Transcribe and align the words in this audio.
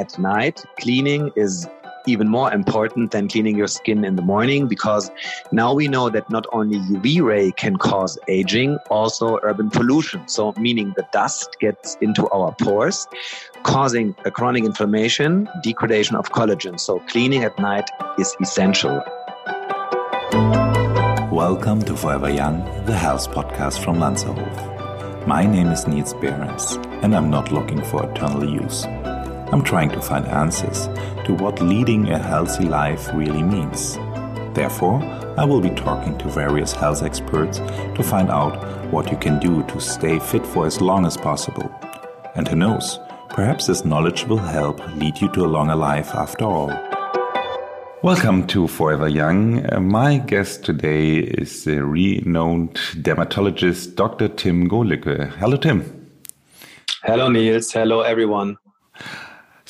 at 0.00 0.18
night, 0.18 0.64
cleaning 0.80 1.30
is 1.36 1.68
even 2.06 2.26
more 2.26 2.50
important 2.50 3.10
than 3.10 3.28
cleaning 3.28 3.54
your 3.54 3.68
skin 3.68 4.02
in 4.02 4.16
the 4.16 4.22
morning 4.22 4.66
because 4.66 5.10
now 5.52 5.74
we 5.74 5.86
know 5.88 6.08
that 6.08 6.28
not 6.30 6.46
only 6.52 6.78
UV 6.78 7.22
ray 7.22 7.52
can 7.52 7.76
cause 7.76 8.18
aging, 8.26 8.78
also 8.88 9.38
urban 9.42 9.68
pollution. 9.68 10.26
So, 10.26 10.54
meaning 10.56 10.94
the 10.96 11.06
dust 11.12 11.58
gets 11.60 11.98
into 12.00 12.26
our 12.30 12.54
pores, 12.62 13.06
causing 13.62 14.16
a 14.24 14.30
chronic 14.30 14.64
inflammation, 14.64 15.46
degradation 15.62 16.16
of 16.16 16.32
collagen. 16.32 16.80
So, 16.80 17.00
cleaning 17.00 17.44
at 17.44 17.58
night 17.58 17.90
is 18.18 18.34
essential. 18.40 19.02
Welcome 21.30 21.82
to 21.82 21.94
Forever 21.94 22.30
Young, 22.30 22.64
the 22.86 22.96
health 22.96 23.30
podcast 23.30 23.84
from 23.84 23.98
Lanserhof. 23.98 25.26
My 25.26 25.44
name 25.44 25.68
is 25.68 25.86
Niels 25.86 26.14
Behrens, 26.14 26.78
and 27.02 27.14
I'm 27.14 27.28
not 27.28 27.52
looking 27.52 27.84
for 27.84 28.10
eternal 28.10 28.48
use. 28.48 28.86
I'm 29.52 29.64
trying 29.64 29.90
to 29.90 30.00
find 30.00 30.26
answers 30.26 30.86
to 31.24 31.34
what 31.34 31.60
leading 31.60 32.08
a 32.10 32.18
healthy 32.18 32.66
life 32.66 33.12
really 33.12 33.42
means. 33.42 33.96
Therefore, 34.54 35.02
I 35.36 35.44
will 35.44 35.60
be 35.60 35.70
talking 35.70 36.16
to 36.18 36.28
various 36.28 36.70
health 36.70 37.02
experts 37.02 37.58
to 37.58 38.02
find 38.04 38.30
out 38.30 38.54
what 38.92 39.10
you 39.10 39.16
can 39.16 39.40
do 39.40 39.64
to 39.64 39.80
stay 39.80 40.20
fit 40.20 40.46
for 40.46 40.66
as 40.66 40.80
long 40.80 41.04
as 41.04 41.16
possible. 41.16 41.68
And 42.36 42.46
who 42.46 42.54
knows, 42.54 43.00
perhaps 43.30 43.66
this 43.66 43.84
knowledge 43.84 44.24
will 44.24 44.38
help 44.38 44.78
lead 44.94 45.20
you 45.20 45.28
to 45.32 45.44
a 45.44 45.50
longer 45.50 45.74
life 45.74 46.14
after 46.14 46.44
all. 46.44 46.68
Welcome 48.04 48.46
to 48.48 48.68
Forever 48.68 49.08
Young. 49.08 49.66
Uh, 49.72 49.80
my 49.80 50.18
guest 50.18 50.64
today 50.64 51.18
is 51.18 51.64
the 51.64 51.84
renowned 51.84 52.78
dermatologist 53.02 53.96
Dr. 53.96 54.28
Tim 54.28 54.68
Golüke. 54.68 55.28
Hello, 55.38 55.56
Tim. 55.56 56.08
Hello, 57.02 57.28
Niels. 57.28 57.72
Hello, 57.72 58.02
everyone. 58.02 58.56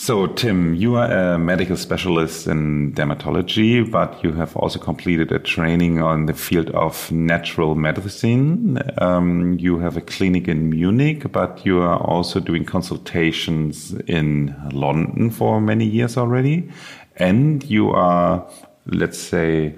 So, 0.00 0.26
Tim, 0.28 0.74
you 0.76 0.94
are 0.96 1.12
a 1.12 1.38
medical 1.38 1.76
specialist 1.76 2.46
in 2.46 2.94
dermatology, 2.94 3.84
but 3.88 4.24
you 4.24 4.32
have 4.32 4.56
also 4.56 4.78
completed 4.78 5.30
a 5.30 5.38
training 5.38 6.00
on 6.00 6.24
the 6.24 6.32
field 6.32 6.70
of 6.70 7.12
natural 7.12 7.74
medicine. 7.74 8.80
Um, 8.96 9.58
you 9.58 9.78
have 9.80 9.98
a 9.98 10.00
clinic 10.00 10.48
in 10.48 10.70
Munich, 10.70 11.30
but 11.30 11.66
you 11.66 11.82
are 11.82 11.98
also 11.98 12.40
doing 12.40 12.64
consultations 12.64 13.92
in 14.06 14.56
London 14.72 15.28
for 15.28 15.60
many 15.60 15.84
years 15.84 16.16
already. 16.16 16.70
And 17.16 17.62
you 17.64 17.90
are, 17.90 18.48
let's 18.86 19.18
say, 19.18 19.74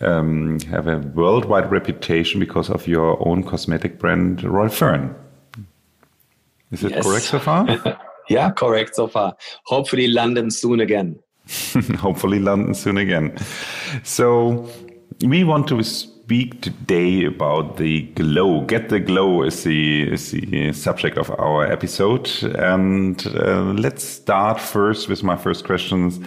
um, 0.00 0.58
have 0.62 0.88
a 0.88 0.98
worldwide 0.98 1.70
reputation 1.70 2.40
because 2.40 2.70
of 2.70 2.88
your 2.88 3.24
own 3.24 3.44
cosmetic 3.44 4.00
brand, 4.00 4.42
Royal 4.42 4.68
Fern. 4.68 5.14
Is 6.72 6.82
it 6.82 6.90
yes. 6.90 7.06
correct 7.06 7.26
so 7.26 7.38
far? 7.38 8.00
Yeah, 8.30 8.50
correct 8.52 8.94
so 8.94 9.08
far. 9.08 9.36
Hopefully, 9.64 10.06
London 10.06 10.50
soon 10.50 10.80
again. 10.80 11.18
Hopefully, 11.98 12.38
London 12.38 12.74
soon 12.74 12.96
again. 12.96 13.36
So, 14.04 14.68
we 15.24 15.42
want 15.42 15.66
to 15.68 15.82
speak 15.82 16.60
today 16.60 17.24
about 17.24 17.76
the 17.76 18.02
glow. 18.14 18.60
Get 18.60 18.88
the 18.88 19.00
glow 19.00 19.42
is 19.42 19.64
the 19.64 20.12
is 20.12 20.30
the 20.30 20.72
subject 20.72 21.18
of 21.18 21.28
our 21.40 21.66
episode, 21.66 22.30
and 22.56 23.26
uh, 23.26 23.74
let's 23.76 24.04
start 24.04 24.60
first 24.60 25.08
with 25.08 25.24
my 25.24 25.36
first 25.36 25.64
questions. 25.64 26.20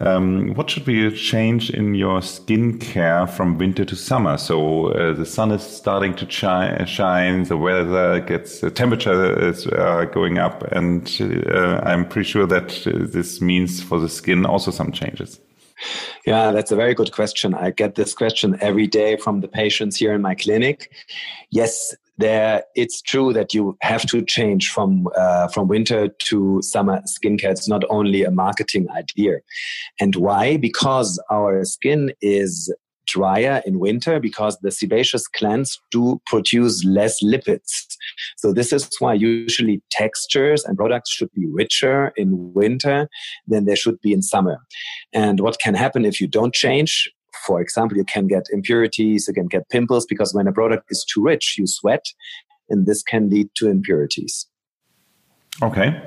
Um, 0.00 0.54
what 0.54 0.70
should 0.70 0.88
a 1.06 1.10
change 1.10 1.70
in 1.70 1.94
your 1.94 2.20
skincare 2.20 3.28
from 3.28 3.58
winter 3.58 3.84
to 3.84 3.94
summer? 3.94 4.38
So 4.38 4.88
uh, 4.88 5.12
the 5.12 5.26
sun 5.26 5.50
is 5.52 5.62
starting 5.62 6.14
to 6.16 6.30
shine, 6.30 6.86
shine 6.86 7.44
the 7.44 7.56
weather 7.56 8.20
gets, 8.20 8.60
the 8.60 8.70
temperature 8.70 9.38
is 9.48 9.66
uh, 9.66 10.06
going 10.12 10.38
up, 10.38 10.62
and 10.72 11.10
uh, 11.20 11.80
I'm 11.84 12.08
pretty 12.08 12.28
sure 12.28 12.46
that 12.46 12.82
this 12.86 13.40
means 13.40 13.82
for 13.82 14.00
the 14.00 14.08
skin 14.08 14.46
also 14.46 14.70
some 14.70 14.92
changes. 14.92 15.40
Yeah, 16.26 16.52
that's 16.52 16.70
a 16.70 16.76
very 16.76 16.94
good 16.94 17.12
question. 17.12 17.54
I 17.54 17.70
get 17.70 17.96
this 17.96 18.14
question 18.14 18.56
every 18.60 18.86
day 18.86 19.16
from 19.16 19.40
the 19.40 19.48
patients 19.48 19.96
here 19.96 20.14
in 20.14 20.22
my 20.22 20.34
clinic. 20.34 20.92
Yes, 21.50 21.94
there 22.18 22.64
it's 22.74 23.00
true 23.00 23.32
that 23.32 23.54
you 23.54 23.76
have 23.80 24.06
to 24.06 24.22
change 24.22 24.70
from 24.70 25.08
uh, 25.16 25.48
from 25.48 25.68
winter 25.68 26.08
to 26.08 26.60
summer 26.62 27.00
skincare. 27.02 27.50
It's 27.50 27.68
not 27.68 27.84
only 27.88 28.22
a 28.24 28.30
marketing 28.30 28.88
idea. 28.90 29.38
And 30.00 30.14
why? 30.16 30.56
Because 30.56 31.22
our 31.30 31.64
skin 31.64 32.12
is 32.20 32.72
drier 33.06 33.62
in 33.66 33.78
winter 33.78 34.20
because 34.20 34.56
the 34.62 34.70
sebaceous 34.70 35.26
glands 35.26 35.80
do 35.90 36.20
produce 36.26 36.84
less 36.84 37.22
lipids. 37.22 37.96
So 38.36 38.52
this 38.52 38.72
is 38.72 38.88
why 38.98 39.14
usually 39.14 39.82
textures 39.90 40.64
and 40.64 40.76
products 40.76 41.10
should 41.12 41.32
be 41.32 41.46
richer 41.46 42.12
in 42.16 42.52
winter 42.54 43.08
than 43.46 43.64
they 43.64 43.74
should 43.74 44.00
be 44.00 44.12
in 44.12 44.22
summer. 44.22 44.58
And 45.12 45.40
what 45.40 45.58
can 45.60 45.74
happen 45.74 46.04
if 46.04 46.20
you 46.20 46.26
don't 46.26 46.54
change? 46.54 47.10
For 47.46 47.60
example, 47.60 47.96
you 47.96 48.04
can 48.04 48.26
get 48.26 48.44
impurities, 48.52 49.26
you 49.28 49.34
can 49.34 49.46
get 49.46 49.68
pimples 49.68 50.06
because 50.06 50.34
when 50.34 50.46
a 50.46 50.52
product 50.52 50.86
is 50.90 51.04
too 51.04 51.22
rich, 51.22 51.56
you 51.58 51.66
sweat, 51.66 52.04
and 52.68 52.86
this 52.86 53.02
can 53.02 53.30
lead 53.30 53.48
to 53.56 53.68
impurities. 53.68 54.46
Okay. 55.62 56.00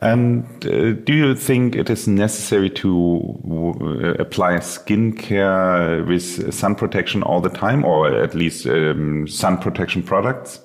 And 0.00 0.44
uh, 0.64 0.92
do 0.92 1.12
you 1.12 1.34
think 1.34 1.74
it 1.74 1.90
is 1.90 2.06
necessary 2.06 2.70
to 2.70 3.76
uh, 3.80 4.22
apply 4.22 4.58
skincare 4.58 6.06
with 6.06 6.54
sun 6.54 6.74
protection 6.74 7.22
all 7.22 7.40
the 7.40 7.50
time, 7.50 7.84
or 7.84 8.06
at 8.22 8.34
least 8.34 8.66
um, 8.66 9.26
sun 9.26 9.58
protection 9.58 10.02
products? 10.02 10.60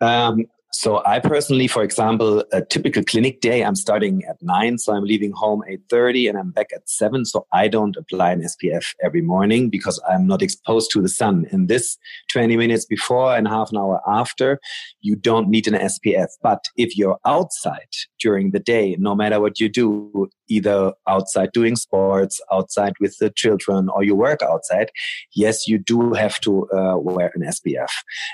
Um, 0.00 0.44
so 0.70 1.02
I 1.06 1.18
personally, 1.18 1.66
for 1.66 1.82
example, 1.82 2.44
a 2.52 2.62
typical 2.62 3.02
clinic 3.02 3.40
day, 3.40 3.64
I'm 3.64 3.74
starting 3.74 4.22
at 4.28 4.36
nine, 4.42 4.76
so 4.76 4.92
I'm 4.92 5.04
leaving 5.04 5.32
home 5.32 5.62
8.30 5.68 6.28
and 6.28 6.38
I'm 6.38 6.50
back 6.50 6.68
at 6.74 6.88
seven. 6.88 7.24
So 7.24 7.46
I 7.52 7.68
don't 7.68 7.96
apply 7.96 8.32
an 8.32 8.42
SPF 8.42 8.84
every 9.02 9.22
morning 9.22 9.70
because 9.70 10.00
I'm 10.08 10.26
not 10.26 10.42
exposed 10.42 10.90
to 10.92 11.00
the 11.00 11.08
sun. 11.08 11.46
In 11.52 11.68
this 11.68 11.96
20 12.30 12.56
minutes 12.58 12.84
before 12.84 13.34
and 13.34 13.48
half 13.48 13.70
an 13.70 13.78
hour 13.78 14.02
after, 14.06 14.60
you 15.00 15.16
don't 15.16 15.48
need 15.48 15.66
an 15.68 15.74
SPF. 15.74 16.28
But 16.42 16.62
if 16.76 16.98
you're 16.98 17.18
outside 17.24 17.88
during 18.20 18.50
the 18.50 18.60
day, 18.60 18.94
no 18.98 19.14
matter 19.14 19.40
what 19.40 19.58
you 19.58 19.70
do, 19.70 20.28
either 20.48 20.92
outside 21.06 21.50
doing 21.52 21.76
sports, 21.76 22.40
outside 22.52 22.92
with 23.00 23.16
the 23.18 23.30
children, 23.30 23.88
or 23.88 24.02
you 24.02 24.14
work 24.14 24.42
outside, 24.42 24.90
yes, 25.34 25.66
you 25.66 25.78
do 25.78 26.12
have 26.12 26.40
to 26.40 26.68
uh, 26.70 26.96
wear 26.98 27.32
an 27.34 27.42
SPF. 27.42 27.90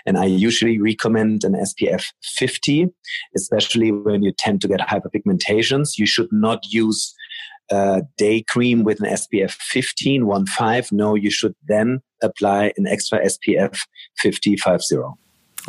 And 0.06 0.18
I 0.18 0.24
usually 0.24 0.80
recommend 0.80 1.44
an 1.44 1.52
SPF 1.52 2.04
50, 2.24 2.88
especially 3.36 3.92
when 3.92 4.22
you 4.22 4.32
tend 4.36 4.60
to 4.62 4.68
get 4.68 4.80
hyperpigmentations. 4.80 5.98
You 5.98 6.06
should 6.06 6.28
not 6.32 6.60
use 6.66 7.14
uh, 7.70 8.02
day 8.16 8.42
cream 8.42 8.84
with 8.84 9.00
an 9.00 9.06
SPF 9.06 9.52
15, 9.52 10.26
1 10.26 10.46
5. 10.46 10.92
No, 10.92 11.14
you 11.14 11.30
should 11.30 11.54
then 11.66 12.00
apply 12.22 12.72
an 12.76 12.86
extra 12.86 13.20
SPF 13.20 13.78
50, 14.18 14.56
50. 14.56 14.96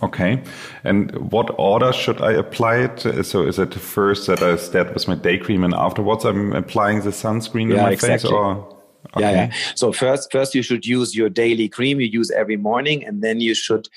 Okay. 0.04 0.44
And 0.84 1.32
what 1.32 1.56
order 1.58 1.94
should 1.94 2.22
I 2.22 2.34
apply 2.34 2.78
it? 2.78 3.26
So 3.26 3.44
is 3.44 3.60
it 3.60 3.74
first 3.74 4.28
that 4.28 4.42
I 4.42 4.58
start 4.58 4.94
with 4.94 5.08
my 5.08 5.16
day 5.16 5.38
cream 5.38 5.64
and 5.64 5.74
afterwards 5.74 6.26
I'm 6.26 6.52
applying 6.54 7.02
the 7.02 7.12
sunscreen 7.12 7.70
yeah, 7.70 7.78
in 7.78 7.84
my 7.84 7.92
exactly. 7.92 8.30
face 8.30 8.32
or? 8.32 8.75
Okay. 9.16 9.26
Yeah, 9.26 9.32
yeah. 9.32 9.54
So 9.76 9.92
first, 9.92 10.32
first 10.32 10.56
you 10.56 10.62
should 10.62 10.86
use 10.86 11.16
your 11.16 11.30
daily 11.30 11.70
cream 11.70 12.00
you 12.00 12.08
use 12.08 12.32
every 12.32 12.58
morning, 12.58 13.06
and 13.06 13.22
then 13.22 13.40
you 13.40 13.56
should 13.56 13.88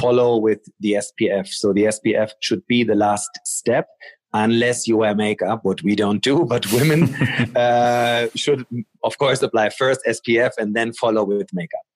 follow 0.00 0.36
with 0.36 0.60
the 0.80 0.92
SPF. 0.92 1.48
So 1.48 1.72
the 1.72 1.84
SPF 1.84 2.30
should 2.40 2.66
be 2.66 2.84
the 2.84 2.94
last 2.94 3.30
step 3.44 3.88
unless 4.34 4.88
you 4.88 4.96
wear 4.96 5.14
makeup, 5.14 5.60
what 5.62 5.80
we 5.82 5.94
don't 5.94 6.22
do, 6.22 6.44
but 6.48 6.70
women 6.72 7.14
uh, 7.56 8.26
should, 8.34 8.66
of 9.02 9.16
course, 9.18 9.40
apply 9.42 9.70
first 9.70 10.00
SPF 10.06 10.50
and 10.58 10.74
then 10.74 10.92
follow 10.92 11.24
with 11.24 11.48
makeup. 11.54 11.86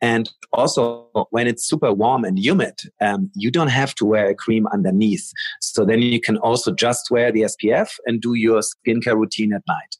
And 0.00 0.30
also, 0.52 1.08
when 1.30 1.46
it's 1.46 1.68
super 1.68 1.92
warm 1.92 2.24
and 2.24 2.38
humid, 2.38 2.74
um, 3.00 3.30
you 3.34 3.50
don't 3.50 3.68
have 3.68 3.94
to 3.96 4.06
wear 4.06 4.28
a 4.28 4.34
cream 4.34 4.66
underneath. 4.68 5.32
So 5.60 5.84
then 5.84 6.00
you 6.00 6.20
can 6.20 6.38
also 6.38 6.72
just 6.72 7.10
wear 7.10 7.32
the 7.32 7.42
SPF 7.42 7.90
and 8.06 8.22
do 8.22 8.34
your 8.34 8.60
skincare 8.60 9.16
routine 9.16 9.52
at 9.52 9.62
night. 9.68 9.96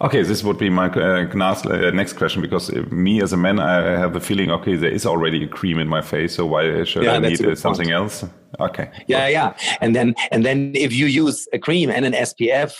Okay, 0.00 0.22
this 0.22 0.42
would 0.42 0.58
be 0.58 0.70
my 0.70 0.88
uh, 0.88 1.26
uh, 1.26 1.90
next 1.90 2.14
question 2.14 2.42
because 2.42 2.72
me 2.90 3.22
as 3.22 3.32
a 3.32 3.36
man, 3.36 3.58
I 3.58 3.98
have 3.98 4.12
the 4.12 4.20
feeling, 4.20 4.50
okay, 4.50 4.76
there 4.76 4.90
is 4.90 5.06
already 5.06 5.44
a 5.44 5.48
cream 5.48 5.78
in 5.78 5.88
my 5.88 6.02
face, 6.02 6.34
so 6.34 6.46
why 6.46 6.84
should 6.84 7.04
yeah, 7.04 7.14
I 7.14 7.18
need 7.18 7.44
uh, 7.44 7.54
something 7.54 7.86
point. 7.86 7.94
else? 7.94 8.24
Okay. 8.58 8.90
Yeah, 9.06 9.28
yeah, 9.28 9.54
and 9.80 9.94
then 9.94 10.14
and 10.30 10.44
then 10.44 10.72
if 10.74 10.92
you 10.92 11.06
use 11.06 11.46
a 11.52 11.58
cream 11.58 11.90
and 11.90 12.04
an 12.04 12.12
SPF, 12.12 12.74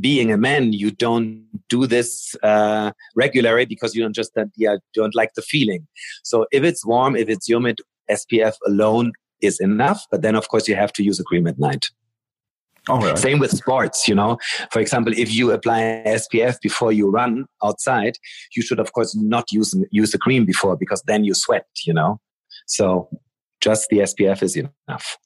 being 0.00 0.32
a 0.32 0.36
man, 0.36 0.72
you 0.72 0.90
don't 0.90 1.44
do 1.68 1.86
this 1.86 2.34
uh, 2.42 2.92
regularly 3.14 3.66
because 3.66 3.94
you 3.94 4.02
don't 4.02 4.14
just 4.14 4.36
uh, 4.36 4.46
yeah 4.56 4.76
don't 4.94 5.14
like 5.14 5.34
the 5.34 5.42
feeling. 5.42 5.86
So 6.24 6.46
if 6.50 6.64
it's 6.64 6.84
warm, 6.84 7.16
if 7.16 7.28
it's 7.28 7.48
humid, 7.48 7.80
SPF 8.10 8.54
alone 8.66 9.12
is 9.40 9.60
enough. 9.60 10.06
But 10.10 10.22
then 10.22 10.34
of 10.34 10.48
course 10.48 10.66
you 10.68 10.76
have 10.76 10.92
to 10.94 11.02
use 11.02 11.20
a 11.20 11.24
cream 11.24 11.46
at 11.46 11.58
night. 11.58 11.86
Right. 12.88 13.16
Same 13.16 13.38
with 13.38 13.52
sports, 13.52 14.08
you 14.08 14.14
know. 14.14 14.38
For 14.70 14.80
example, 14.80 15.12
if 15.16 15.32
you 15.32 15.52
apply 15.52 16.02
SPF 16.06 16.60
before 16.60 16.92
you 16.92 17.10
run 17.10 17.46
outside, 17.62 18.14
you 18.56 18.62
should 18.62 18.80
of 18.80 18.92
course 18.92 19.14
not 19.14 19.52
use 19.52 19.74
use 19.90 20.10
the 20.10 20.18
cream 20.18 20.44
before 20.44 20.76
because 20.76 21.02
then 21.06 21.24
you 21.24 21.34
sweat, 21.34 21.66
you 21.86 21.94
know. 21.94 22.20
So 22.66 23.08
just 23.60 23.88
the 23.88 23.98
SPF 23.98 24.42
is 24.42 24.56
enough. 24.56 25.16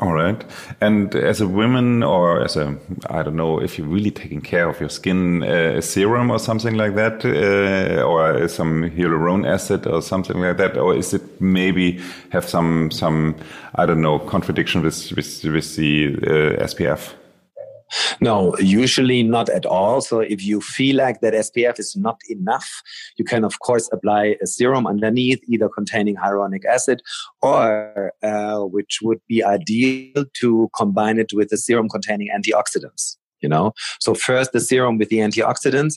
All 0.00 0.14
right. 0.14 0.42
And 0.80 1.14
as 1.14 1.40
a 1.40 1.46
woman, 1.46 2.02
or 2.02 2.42
as 2.42 2.56
a, 2.56 2.76
I 3.10 3.22
don't 3.22 3.36
know, 3.36 3.60
if 3.60 3.78
you're 3.78 3.86
really 3.86 4.10
taking 4.10 4.40
care 4.40 4.68
of 4.68 4.80
your 4.80 4.88
skin, 4.88 5.42
uh, 5.42 5.74
a 5.76 5.82
serum 5.82 6.30
or 6.30 6.38
something 6.38 6.76
like 6.76 6.94
that, 6.94 7.24
uh, 7.24 8.02
or 8.02 8.48
some 8.48 8.90
hyaluronic 8.90 9.46
acid 9.46 9.86
or 9.86 10.00
something 10.00 10.40
like 10.40 10.56
that, 10.56 10.76
or 10.78 10.96
is 10.96 11.12
it 11.12 11.40
maybe 11.40 12.00
have 12.30 12.48
some 12.48 12.90
some 12.90 13.36
I 13.74 13.86
don't 13.86 14.00
know 14.00 14.18
contradiction 14.18 14.82
with 14.82 15.12
with 15.12 15.44
with 15.44 15.76
the 15.76 16.16
uh, 16.16 16.64
SPF? 16.64 17.12
No, 18.20 18.56
usually 18.58 19.22
not 19.22 19.48
at 19.48 19.66
all. 19.66 20.00
So 20.00 20.20
if 20.20 20.44
you 20.44 20.60
feel 20.60 20.96
like 20.96 21.20
that 21.20 21.34
SPF 21.34 21.78
is 21.78 21.96
not 21.96 22.20
enough, 22.28 22.82
you 23.16 23.24
can 23.24 23.44
of 23.44 23.58
course 23.60 23.88
apply 23.92 24.36
a 24.42 24.46
serum 24.46 24.86
underneath, 24.86 25.40
either 25.48 25.68
containing 25.68 26.16
hyaluronic 26.16 26.64
acid 26.64 27.02
or 27.40 28.12
uh, 28.22 28.60
which 28.60 29.00
would 29.02 29.20
be 29.28 29.42
ideal 29.42 30.24
to 30.40 30.70
combine 30.76 31.18
it 31.18 31.32
with 31.32 31.52
a 31.52 31.56
serum 31.56 31.88
containing 31.88 32.28
antioxidants. 32.28 33.16
You 33.40 33.48
know, 33.48 33.72
so 33.98 34.14
first 34.14 34.52
the 34.52 34.60
serum 34.60 34.98
with 34.98 35.08
the 35.08 35.18
antioxidants, 35.18 35.94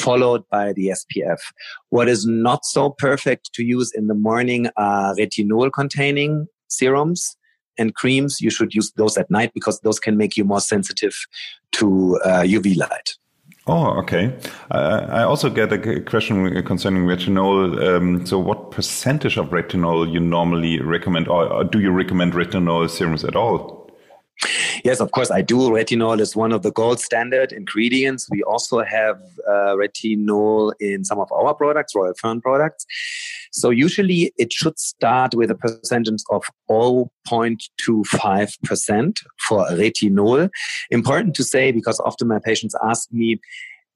followed 0.00 0.42
by 0.50 0.72
the 0.74 0.88
SPF. 0.88 1.38
What 1.88 2.08
is 2.08 2.26
not 2.26 2.64
so 2.64 2.90
perfect 2.90 3.52
to 3.54 3.64
use 3.64 3.92
in 3.94 4.08
the 4.08 4.14
morning 4.14 4.68
are 4.76 5.14
retinol 5.16 5.72
containing 5.72 6.48
serums 6.68 7.36
and 7.78 7.94
creams, 7.94 8.40
you 8.40 8.50
should 8.50 8.74
use 8.74 8.92
those 8.92 9.16
at 9.16 9.30
night 9.30 9.52
because 9.54 9.80
those 9.80 9.98
can 9.98 10.16
make 10.16 10.36
you 10.36 10.44
more 10.44 10.60
sensitive 10.60 11.26
to 11.72 12.18
uh, 12.24 12.42
UV 12.42 12.76
light. 12.76 13.16
Oh, 13.66 13.90
okay. 14.00 14.36
Uh, 14.72 15.06
I 15.08 15.22
also 15.22 15.48
get 15.48 15.72
a 15.72 16.00
question 16.00 16.62
concerning 16.64 17.04
retinol. 17.04 17.80
Um, 17.80 18.26
so, 18.26 18.38
what 18.38 18.72
percentage 18.72 19.36
of 19.36 19.50
retinol 19.50 20.10
you 20.12 20.18
normally 20.18 20.80
recommend, 20.80 21.28
or 21.28 21.62
do 21.62 21.78
you 21.78 21.92
recommend 21.92 22.32
retinol 22.32 22.90
serums 22.90 23.24
at 23.24 23.36
all? 23.36 23.81
Yes, 24.84 25.00
of 25.00 25.10
course, 25.12 25.30
I 25.30 25.40
do. 25.42 25.70
Retinol 25.70 26.18
is 26.20 26.34
one 26.34 26.50
of 26.52 26.62
the 26.62 26.72
gold 26.72 26.98
standard 27.00 27.52
ingredients. 27.52 28.26
We 28.30 28.42
also 28.42 28.82
have 28.82 29.20
uh, 29.48 29.76
retinol 29.76 30.72
in 30.80 31.04
some 31.04 31.20
of 31.20 31.30
our 31.30 31.54
products, 31.54 31.94
Royal 31.94 32.14
Fern 32.20 32.40
products. 32.40 32.84
So 33.52 33.70
usually 33.70 34.32
it 34.38 34.52
should 34.52 34.76
start 34.78 35.34
with 35.34 35.50
a 35.50 35.54
percentage 35.54 36.22
of 36.30 36.44
0.25% 36.70 39.18
for 39.46 39.66
retinol. 39.68 40.48
Important 40.90 41.36
to 41.36 41.44
say 41.44 41.70
because 41.70 42.00
often 42.00 42.28
my 42.28 42.40
patients 42.44 42.74
ask 42.82 43.12
me 43.12 43.38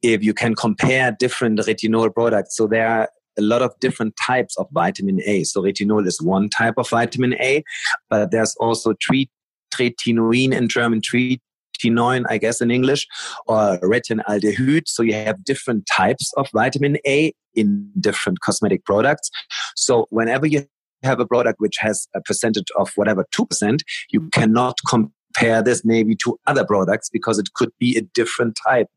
if 0.03 0.23
you 0.23 0.35
can 0.35 0.55
compare 0.55 1.17
different 1.19 1.59
retinol 1.61 2.15
products. 2.15 2.55
So 2.57 2.67
there 2.67 2.89
are 2.89 3.09
a 3.39 3.43
lot 3.43 3.63
of 3.63 3.79
different 3.81 4.15
types 4.17 4.57
of 4.57 4.67
vitamin 4.73 5.21
A. 5.25 5.45
So 5.45 5.63
retinol 5.63 6.07
is 6.07 6.21
one 6.23 6.49
type 6.49 6.75
of 6.77 6.89
vitamin 6.89 7.35
A, 7.35 7.63
but 8.09 8.31
there's 8.31 8.55
also 8.57 8.95
three 9.07 9.29
tretinoin 9.77 10.53
in 10.53 10.69
German, 10.69 11.01
tretinoin, 11.01 12.25
I 12.29 12.39
guess 12.39 12.61
in 12.61 12.71
English, 12.71 13.07
or 13.47 13.79
retinaldehyde. 13.79 14.87
So 14.87 15.03
you 15.03 15.15
have 15.15 15.45
different 15.45 15.87
types 15.87 16.33
of 16.37 16.49
vitamin 16.53 16.99
A 17.07 17.33
in 17.55 17.91
different 17.99 18.41
cosmetic 18.41 18.85
products. 18.85 19.31
So 19.75 20.07
whenever 20.11 20.47
you 20.47 20.67
have 21.03 21.21
a 21.21 21.27
product 21.27 21.61
which 21.61 21.77
has 21.79 22.09
a 22.15 22.21
percentage 22.21 22.71
of 22.77 22.91
whatever 22.97 23.27
2%, 23.35 23.81
you 24.11 24.29
cannot 24.31 24.77
compare 24.89 25.63
this 25.63 25.85
maybe 25.85 26.17
to 26.17 26.39
other 26.47 26.65
products 26.65 27.09
because 27.11 27.39
it 27.39 27.53
could 27.55 27.71
be 27.79 27.97
a 27.97 28.03
different 28.15 28.57
type 28.67 28.89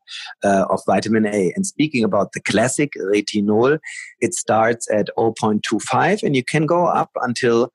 uh, 0.44 0.66
of 0.70 0.82
vitamin 0.86 1.26
A. 1.26 1.52
And 1.56 1.66
speaking 1.66 2.04
about 2.04 2.32
the 2.34 2.42
classic 2.42 2.92
retinol, 2.98 3.80
it 4.20 4.34
starts 4.34 4.90
at 4.92 5.10
0.25 5.18 6.24
and 6.24 6.36
you 6.36 6.44
can 6.44 6.66
go 6.66 6.86
up 6.86 7.10
until 7.16 7.72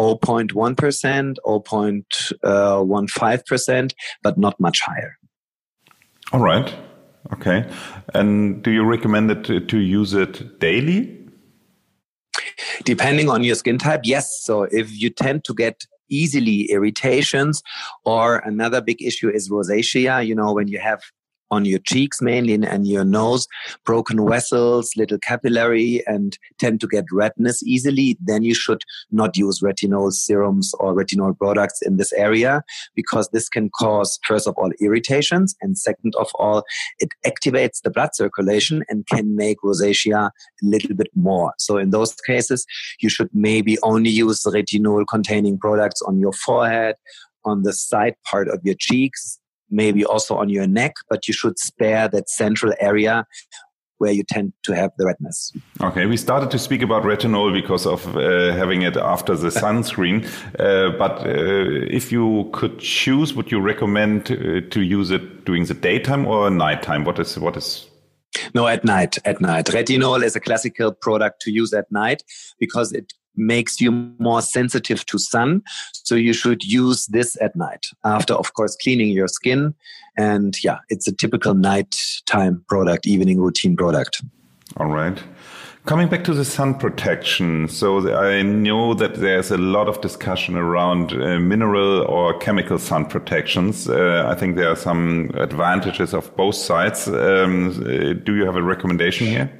0.1%, 0.00 1.36
0.15%, 1.44 3.92
but 4.22 4.38
not 4.38 4.58
much 4.58 4.80
higher. 4.80 5.18
All 6.32 6.40
right. 6.40 6.74
Okay. 7.34 7.68
And 8.14 8.62
do 8.62 8.70
you 8.70 8.82
recommend 8.84 9.30
it 9.30 9.44
to, 9.44 9.60
to 9.60 9.76
use 9.78 10.14
it 10.14 10.58
daily? 10.58 11.18
Depending 12.84 13.28
on 13.28 13.44
your 13.44 13.56
skin 13.56 13.76
type, 13.76 14.00
yes. 14.04 14.40
So 14.42 14.62
if 14.62 14.98
you 15.00 15.10
tend 15.10 15.44
to 15.44 15.52
get 15.54 15.84
easily 16.08 16.70
irritations 16.70 17.62
or 18.04 18.38
another 18.38 18.80
big 18.80 19.02
issue 19.02 19.28
is 19.28 19.50
rosacea, 19.50 20.26
you 20.26 20.34
know, 20.34 20.54
when 20.54 20.68
you 20.68 20.78
have 20.78 21.02
on 21.50 21.64
your 21.64 21.80
cheeks 21.80 22.22
mainly 22.22 22.54
and 22.54 22.86
your 22.86 23.04
nose, 23.04 23.46
broken 23.84 24.28
vessels, 24.28 24.92
little 24.96 25.18
capillary, 25.18 26.02
and 26.06 26.38
tend 26.58 26.80
to 26.80 26.86
get 26.86 27.04
redness 27.12 27.62
easily, 27.62 28.16
then 28.20 28.42
you 28.42 28.54
should 28.54 28.82
not 29.10 29.36
use 29.36 29.60
retinol 29.60 30.12
serums 30.12 30.72
or 30.78 30.94
retinol 30.94 31.36
products 31.36 31.80
in 31.82 31.96
this 31.96 32.12
area 32.12 32.62
because 32.94 33.28
this 33.32 33.48
can 33.48 33.70
cause, 33.70 34.18
first 34.26 34.46
of 34.46 34.54
all, 34.56 34.70
irritations, 34.80 35.54
and 35.60 35.76
second 35.76 36.14
of 36.18 36.30
all, 36.36 36.62
it 36.98 37.10
activates 37.26 37.82
the 37.82 37.90
blood 37.90 38.14
circulation 38.14 38.84
and 38.88 39.06
can 39.06 39.36
make 39.36 39.58
rosacea 39.64 40.28
a 40.28 40.32
little 40.62 40.94
bit 40.94 41.08
more. 41.14 41.52
So 41.58 41.76
in 41.76 41.90
those 41.90 42.14
cases, 42.26 42.64
you 43.00 43.08
should 43.08 43.30
maybe 43.32 43.78
only 43.82 44.10
use 44.10 44.42
retinol 44.44 45.04
containing 45.08 45.58
products 45.58 46.02
on 46.02 46.18
your 46.18 46.32
forehead, 46.32 46.96
on 47.44 47.62
the 47.62 47.72
side 47.72 48.14
part 48.24 48.48
of 48.48 48.60
your 48.62 48.74
cheeks, 48.78 49.39
maybe 49.70 50.04
also 50.04 50.36
on 50.36 50.48
your 50.48 50.66
neck, 50.66 50.94
but 51.08 51.28
you 51.28 51.34
should 51.34 51.58
spare 51.58 52.08
that 52.08 52.28
central 52.28 52.72
area 52.80 53.26
where 53.98 54.12
you 54.12 54.24
tend 54.24 54.52
to 54.62 54.74
have 54.74 54.90
the 54.96 55.04
redness. 55.04 55.52
Okay, 55.82 56.06
we 56.06 56.16
started 56.16 56.50
to 56.50 56.58
speak 56.58 56.80
about 56.80 57.02
retinol 57.02 57.52
because 57.52 57.86
of 57.86 58.16
uh, 58.16 58.52
having 58.52 58.80
it 58.80 58.96
after 58.96 59.36
the 59.36 59.48
sunscreen. 59.62 60.24
Uh, 60.58 60.96
but 60.96 61.20
uh, 61.26 61.86
if 61.90 62.10
you 62.10 62.48
could 62.52 62.78
choose, 62.78 63.34
would 63.34 63.50
you 63.50 63.60
recommend 63.60 64.30
uh, 64.30 64.62
to 64.70 64.80
use 64.80 65.10
it 65.10 65.44
during 65.44 65.66
the 65.66 65.74
daytime 65.74 66.26
or 66.26 66.48
nighttime? 66.48 67.04
What 67.04 67.18
is 67.18 67.38
what 67.38 67.56
is 67.58 67.90
no, 68.54 68.66
at 68.66 68.84
night. 68.84 69.18
At 69.24 69.40
night. 69.40 69.66
Retinol 69.66 70.22
is 70.22 70.36
a 70.36 70.40
classical 70.40 70.92
product 70.92 71.42
to 71.42 71.50
use 71.50 71.72
at 71.72 71.90
night 71.90 72.22
because 72.58 72.92
it 72.92 73.12
makes 73.36 73.80
you 73.80 73.90
more 74.18 74.42
sensitive 74.42 75.04
to 75.06 75.18
sun. 75.18 75.62
So 75.92 76.14
you 76.14 76.32
should 76.32 76.62
use 76.62 77.06
this 77.06 77.36
at 77.40 77.56
night 77.56 77.86
after, 78.04 78.34
of 78.34 78.54
course, 78.54 78.76
cleaning 78.82 79.10
your 79.10 79.28
skin. 79.28 79.74
And 80.16 80.56
yeah, 80.62 80.78
it's 80.88 81.08
a 81.08 81.12
typical 81.12 81.54
nighttime 81.54 82.64
product, 82.68 83.06
evening 83.06 83.40
routine 83.40 83.76
product. 83.76 84.22
All 84.76 84.86
right. 84.86 85.22
Coming 85.86 86.08
back 86.08 86.24
to 86.24 86.34
the 86.34 86.44
sun 86.44 86.74
protection, 86.74 87.66
so 87.66 88.14
I 88.14 88.42
know 88.42 88.92
that 88.94 89.14
there's 89.14 89.50
a 89.50 89.56
lot 89.56 89.88
of 89.88 90.02
discussion 90.02 90.54
around 90.54 91.12
uh, 91.12 91.40
mineral 91.40 92.02
or 92.02 92.38
chemical 92.38 92.78
sun 92.78 93.06
protections. 93.06 93.88
Uh, 93.88 94.26
I 94.28 94.34
think 94.34 94.56
there 94.56 94.68
are 94.70 94.76
some 94.76 95.30
advantages 95.34 96.12
of 96.12 96.36
both 96.36 96.54
sides. 96.54 97.08
Um, 97.08 97.70
uh, 97.70 98.12
do 98.12 98.36
you 98.36 98.44
have 98.44 98.56
a 98.56 98.62
recommendation 98.62 99.26
here? 99.26 99.59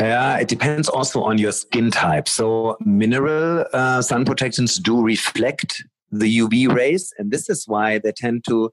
Yeah, 0.00 0.38
it 0.38 0.48
depends 0.48 0.88
also 0.88 1.22
on 1.22 1.38
your 1.38 1.52
skin 1.52 1.90
type. 1.90 2.28
So 2.28 2.76
mineral 2.80 3.66
uh, 3.72 4.00
sun 4.02 4.24
protections 4.24 4.78
do 4.78 5.02
reflect 5.02 5.84
the 6.10 6.38
UV 6.38 6.74
rays, 6.74 7.12
and 7.18 7.30
this 7.30 7.48
is 7.50 7.64
why 7.66 7.98
they 7.98 8.12
tend 8.12 8.44
to 8.48 8.72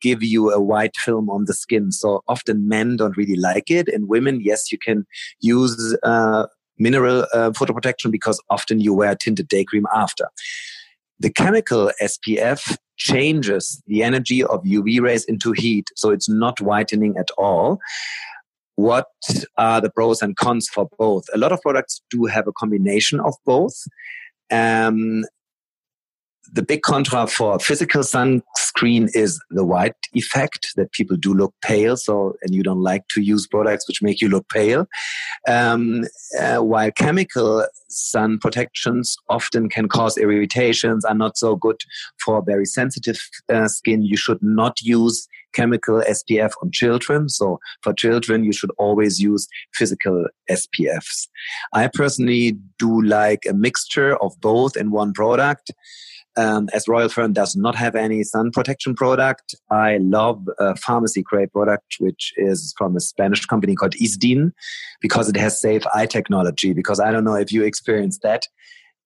give 0.00 0.22
you 0.22 0.52
a 0.52 0.60
white 0.60 0.96
film 0.96 1.28
on 1.28 1.46
the 1.46 1.54
skin. 1.54 1.90
So 1.90 2.22
often 2.28 2.68
men 2.68 2.96
don't 2.96 3.16
really 3.16 3.36
like 3.36 3.70
it, 3.70 3.88
and 3.88 4.08
women, 4.08 4.40
yes, 4.42 4.70
you 4.70 4.78
can 4.78 5.06
use 5.40 5.96
uh, 6.02 6.46
mineral 6.78 7.26
uh, 7.32 7.52
photo 7.52 7.72
protection 7.72 8.10
because 8.10 8.40
often 8.50 8.80
you 8.80 8.92
wear 8.92 9.14
tinted 9.14 9.48
day 9.48 9.64
cream 9.64 9.86
after. 9.94 10.28
The 11.18 11.30
chemical 11.30 11.90
SPF 12.00 12.76
changes 12.96 13.82
the 13.86 14.02
energy 14.02 14.42
of 14.44 14.62
UV 14.64 15.00
rays 15.00 15.24
into 15.24 15.52
heat, 15.52 15.88
so 15.96 16.10
it's 16.10 16.28
not 16.28 16.60
whitening 16.60 17.16
at 17.16 17.30
all 17.38 17.80
what 18.78 19.08
are 19.56 19.80
the 19.80 19.90
pros 19.90 20.22
and 20.22 20.36
cons 20.36 20.68
for 20.68 20.88
both? 20.96 21.24
A 21.34 21.36
lot 21.36 21.50
of 21.50 21.60
products 21.62 22.00
do 22.10 22.26
have 22.26 22.46
a 22.46 22.52
combination 22.52 23.18
of 23.18 23.34
both. 23.44 23.74
Um, 24.52 25.24
the 26.52 26.62
big 26.62 26.82
contra 26.82 27.26
for 27.26 27.58
physical 27.58 28.02
sunscreen 28.02 29.10
is 29.14 29.42
the 29.50 29.64
white 29.64 29.96
effect 30.12 30.68
that 30.76 30.92
people 30.92 31.16
do 31.16 31.34
look 31.34 31.52
pale. 31.60 31.96
So, 31.96 32.34
and 32.40 32.54
you 32.54 32.62
don't 32.62 32.80
like 32.80 33.08
to 33.14 33.20
use 33.20 33.48
products 33.48 33.88
which 33.88 34.00
make 34.00 34.20
you 34.20 34.28
look 34.28 34.48
pale. 34.48 34.86
Um, 35.48 36.04
uh, 36.38 36.58
while 36.58 36.92
chemical 36.92 37.66
sun 37.88 38.38
protections 38.38 39.16
often 39.28 39.68
can 39.68 39.88
cause 39.88 40.16
irritations, 40.16 41.04
are 41.04 41.16
not 41.16 41.36
so 41.36 41.56
good 41.56 41.80
for 42.24 42.44
very 42.46 42.64
sensitive 42.64 43.18
uh, 43.52 43.66
skin. 43.66 44.02
You 44.02 44.16
should 44.16 44.40
not 44.40 44.80
use 44.80 45.26
chemical 45.52 46.02
SPF 46.08 46.52
on 46.62 46.70
children. 46.72 47.28
So 47.28 47.58
for 47.82 47.92
children, 47.92 48.44
you 48.44 48.52
should 48.52 48.70
always 48.78 49.20
use 49.20 49.48
physical 49.74 50.26
SPFs. 50.50 51.28
I 51.72 51.88
personally 51.92 52.56
do 52.78 53.02
like 53.02 53.44
a 53.48 53.54
mixture 53.54 54.16
of 54.22 54.40
both 54.40 54.76
in 54.76 54.90
one 54.90 55.12
product. 55.12 55.70
Um, 56.36 56.68
as 56.72 56.86
Royal 56.86 57.08
Fern 57.08 57.32
does 57.32 57.56
not 57.56 57.74
have 57.74 57.96
any 57.96 58.22
sun 58.22 58.52
protection 58.52 58.94
product, 58.94 59.56
I 59.70 59.96
love 59.96 60.48
a 60.60 60.76
pharmacy 60.76 61.22
grade 61.22 61.52
product, 61.52 61.96
which 61.98 62.32
is 62.36 62.72
from 62.78 62.96
a 62.96 63.00
Spanish 63.00 63.44
company 63.44 63.74
called 63.74 63.94
Isdin, 63.94 64.52
because 65.00 65.28
it 65.28 65.36
has 65.36 65.60
safe 65.60 65.82
eye 65.94 66.06
technology. 66.06 66.72
Because 66.72 67.00
I 67.00 67.10
don't 67.10 67.24
know 67.24 67.34
if 67.34 67.50
you 67.50 67.64
experienced 67.64 68.22
that 68.22 68.46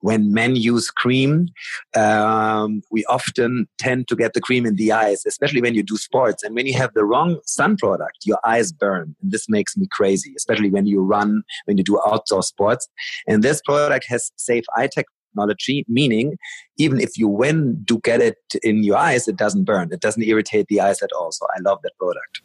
when 0.03 0.33
men 0.33 0.57
use 0.57 0.91
cream, 0.91 1.49
um, 1.97 2.83
we 2.91 3.05
often 3.07 3.67
tend 3.79 4.09
to 4.09 4.17
get 4.17 4.35
the 4.35 4.41
cream 4.41 4.67
in 4.67 4.77
the 4.77 4.93
eyes, 4.93 5.25
especially 5.27 5.63
when 5.63 5.75
you 5.75 5.83
do 5.83 5.97
sports. 5.97 6.43
And 6.43 6.55
when 6.55 6.67
you 6.67 6.75
have 6.75 6.93
the 6.95 7.05
wrong 7.05 7.41
sun 7.47 7.77
product, 7.77 8.19
your 8.25 8.39
eyes 8.45 8.73
burn. 8.73 9.15
And 9.23 9.31
this 9.33 9.49
makes 9.49 9.77
me 9.77 9.87
crazy, 9.91 10.35
especially 10.37 10.71
when 10.71 10.87
you 10.87 11.01
run, 11.01 11.43
when 11.65 11.79
you 11.79 11.85
do 11.85 12.01
outdoor 12.07 12.43
sports. 12.43 12.89
And 13.27 13.43
this 13.43 13.63
product 13.63 14.07
has 14.09 14.31
safe 14.37 14.65
eye 14.77 14.89
technology, 14.89 15.85
meaning 15.89 16.37
even 16.77 17.01
if 17.01 17.17
you 17.17 17.29
when 17.29 17.83
do 17.85 17.99
get 18.01 18.21
it 18.21 18.39
in 18.63 18.83
your 18.83 18.97
eyes, 18.97 19.29
it 19.29 19.37
doesn't 19.37 19.65
burn. 19.65 19.89
It 19.93 20.01
doesn't 20.01 20.23
irritate 20.23 20.67
the 20.69 20.81
eyes 20.81 21.01
at 21.01 21.11
all. 21.13 21.31
So 21.33 21.47
I 21.57 21.61
love 21.61 21.79
that 21.83 21.97
product. 21.99 22.43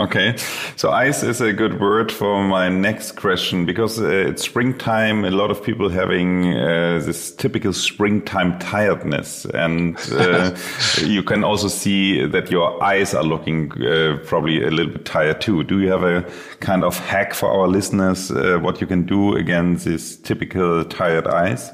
Okay, 0.00 0.36
so 0.74 0.90
ice 0.90 1.22
is 1.22 1.40
a 1.40 1.52
good 1.52 1.80
word 1.80 2.10
for 2.10 2.42
my 2.42 2.68
next 2.68 3.12
question 3.12 3.64
because 3.64 4.00
uh, 4.00 4.08
it's 4.08 4.42
springtime. 4.42 5.24
A 5.24 5.30
lot 5.30 5.52
of 5.52 5.62
people 5.62 5.88
having 5.88 6.52
uh, 6.52 7.00
this 7.04 7.32
typical 7.32 7.72
springtime 7.72 8.58
tiredness, 8.58 9.44
and 9.44 9.96
uh, 10.10 10.56
you 10.98 11.22
can 11.22 11.44
also 11.44 11.68
see 11.68 12.26
that 12.26 12.50
your 12.50 12.82
eyes 12.82 13.14
are 13.14 13.22
looking 13.22 13.70
uh, 13.84 14.18
probably 14.24 14.64
a 14.64 14.70
little 14.70 14.92
bit 14.92 15.04
tired 15.04 15.40
too. 15.40 15.62
Do 15.62 15.78
you 15.78 15.90
have 15.92 16.02
a 16.02 16.28
kind 16.58 16.82
of 16.82 16.98
hack 16.98 17.32
for 17.32 17.48
our 17.48 17.68
listeners 17.68 18.32
uh, 18.32 18.58
what 18.60 18.80
you 18.80 18.88
can 18.88 19.06
do 19.06 19.36
against 19.36 19.84
this 19.84 20.16
typical 20.16 20.84
tired 20.86 21.28
eyes? 21.28 21.70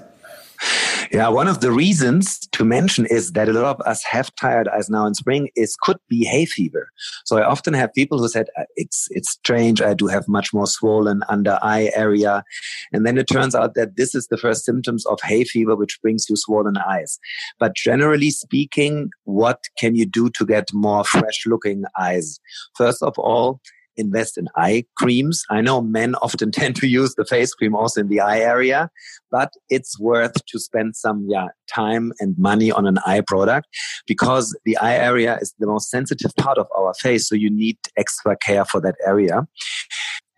Yeah, 1.12 1.26
one 1.28 1.48
of 1.48 1.60
the 1.60 1.72
reasons 1.72 2.46
to 2.52 2.64
mention 2.64 3.04
is 3.06 3.32
that 3.32 3.48
a 3.48 3.52
lot 3.52 3.64
of 3.64 3.80
us 3.84 4.04
have 4.04 4.32
tired 4.36 4.68
eyes 4.68 4.88
now 4.88 5.06
in 5.06 5.14
spring. 5.14 5.48
Is 5.56 5.74
could 5.82 5.96
be 6.08 6.24
hay 6.24 6.46
fever. 6.46 6.88
So 7.24 7.36
I 7.36 7.44
often 7.44 7.74
have 7.74 7.92
people 7.92 8.20
who 8.20 8.28
said 8.28 8.46
uh, 8.56 8.62
it's 8.76 9.08
it's 9.10 9.32
strange. 9.32 9.82
I 9.82 9.94
do 9.94 10.06
have 10.06 10.28
much 10.28 10.54
more 10.54 10.68
swollen 10.68 11.22
under 11.28 11.58
eye 11.62 11.90
area, 11.96 12.44
and 12.92 13.04
then 13.04 13.18
it 13.18 13.24
turns 13.24 13.56
out 13.56 13.74
that 13.74 13.96
this 13.96 14.14
is 14.14 14.28
the 14.28 14.36
first 14.36 14.64
symptoms 14.64 15.04
of 15.06 15.18
hay 15.24 15.42
fever, 15.42 15.74
which 15.74 16.00
brings 16.00 16.26
you 16.30 16.36
swollen 16.36 16.76
eyes. 16.76 17.18
But 17.58 17.74
generally 17.74 18.30
speaking, 18.30 19.10
what 19.24 19.64
can 19.78 19.96
you 19.96 20.06
do 20.06 20.30
to 20.30 20.46
get 20.46 20.68
more 20.72 21.02
fresh 21.04 21.44
looking 21.44 21.82
eyes? 21.98 22.38
First 22.76 23.02
of 23.02 23.18
all 23.18 23.60
invest 23.96 24.38
in 24.38 24.46
eye 24.56 24.84
creams. 24.96 25.44
I 25.50 25.60
know 25.60 25.80
men 25.80 26.14
often 26.16 26.50
tend 26.60 26.76
to 26.76 26.86
use 26.86 27.14
the 27.14 27.24
face 27.24 27.52
cream 27.54 27.74
also 27.74 28.00
in 28.00 28.08
the 28.08 28.20
eye 28.20 28.40
area, 28.40 28.90
but 29.30 29.52
it's 29.68 29.98
worth 29.98 30.34
to 30.46 30.58
spend 30.58 30.96
some 30.96 31.26
yeah, 31.28 31.48
time 31.72 32.12
and 32.20 32.36
money 32.38 32.70
on 32.70 32.86
an 32.86 32.98
eye 33.06 33.22
product 33.26 33.68
because 34.06 34.56
the 34.64 34.76
eye 34.78 34.96
area 34.96 35.38
is 35.40 35.54
the 35.58 35.66
most 35.66 35.90
sensitive 35.90 36.32
part 36.36 36.58
of 36.58 36.66
our 36.76 36.94
face. 36.94 37.28
So 37.28 37.34
you 37.34 37.50
need 37.50 37.78
extra 37.96 38.36
care 38.36 38.64
for 38.64 38.80
that 38.80 38.96
area. 39.06 39.46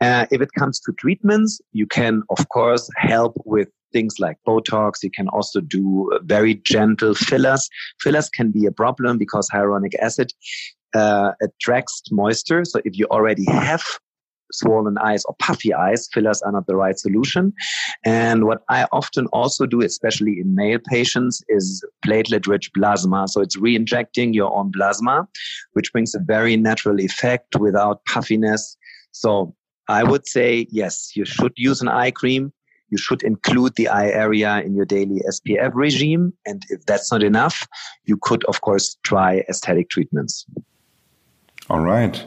Uh, 0.01 0.27
if 0.33 0.41
it 0.41 0.49
comes 0.59 0.81
to 0.81 0.93
treatments, 0.99 1.61
you 1.73 1.87
can, 1.87 2.23
of 2.37 2.49
course, 2.49 2.91
help 2.97 3.41
with 3.45 3.69
things 3.93 4.17
like 4.19 4.37
Botox. 4.47 5.03
You 5.03 5.11
can 5.11 5.29
also 5.29 5.61
do 5.61 6.11
very 6.23 6.55
gentle 6.55 7.15
fillers. 7.15 7.69
Fillers 8.01 8.29
can 8.29 8.51
be 8.51 8.67
a 8.67 8.73
problem 8.73 9.19
because 9.19 9.49
hyaluronic 9.51 9.95
acid 10.01 10.33
uh, 10.95 11.33
attracts 11.43 12.03
moisture. 12.11 12.65
So 12.65 12.81
if 12.85 12.99
you 12.99 13.07
already 13.07 13.45
have 13.47 13.83
swollen 14.53 14.99
eyes 14.99 15.25
or 15.25 15.35
puffy 15.39 15.73
eyes, 15.73 16.09
fillers 16.13 16.43
are 16.43 16.53
not 16.53 16.67
the 16.67 16.77
right 16.77 16.99
solution. 16.99 17.53
And 18.05 18.45
what 18.45 18.63
I 18.69 18.87
often 18.93 19.27
also 19.29 19.67
do, 19.67 19.81
especially 19.83 20.39
in 20.41 20.55
male 20.55 20.79
patients, 20.87 21.43
is 21.49 21.85
platelet 22.07 22.47
rich 22.47 22.71
plasma. 22.75 23.29
So 23.29 23.41
it's 23.41 23.57
re 23.57 23.75
injecting 23.75 24.35
your 24.35 24.55
own 24.55 24.73
plasma, 24.73 25.27
which 25.73 25.93
brings 25.93 26.15
a 26.15 26.21
very 26.21 26.57
natural 26.57 27.01
effect 27.01 27.57
without 27.57 28.05
puffiness. 28.05 28.77
So 29.13 29.55
I 29.89 30.05
would 30.05 30.27
say, 30.27 30.67
yes, 30.71 31.13
you 31.15 31.25
should 31.25 31.53
use 31.57 31.81
an 31.81 31.89
eye 31.89 32.11
cream. 32.11 32.53
You 32.93 32.99
should 32.99 33.23
include 33.23 33.75
the 33.77 33.89
eye 33.89 34.11
area 34.11 34.61
in 34.61 34.77
your 34.77 34.85
daily 34.85 35.23
SPF 35.27 35.73
regime. 35.75 36.35
And 36.45 36.63
if 36.69 36.85
that's 36.85 37.11
not 37.11 37.23
enough, 37.23 37.67
you 38.05 38.19
could, 38.21 38.45
of 38.45 38.61
course, 38.61 38.99
try 39.03 39.43
aesthetic 39.49 39.89
treatments. 39.89 40.45
All 41.71 41.81
right. 41.81 42.23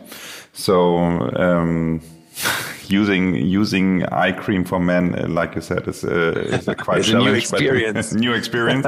So 0.54 0.98
um, 1.36 2.02
using 2.88 3.36
using 3.36 4.06
eye 4.06 4.32
cream 4.32 4.66
for 4.66 4.80
men, 4.80 5.14
uh, 5.14 5.28
like 5.28 5.54
you 5.54 5.62
said, 5.62 5.88
is, 5.88 6.04
uh, 6.04 6.34
is 6.58 6.68
a 6.68 6.74
quite 6.86 7.04
challenging 7.04 7.34
new 7.34 7.38
experience. 7.38 8.14
new 8.26 8.34
experience. 8.34 8.88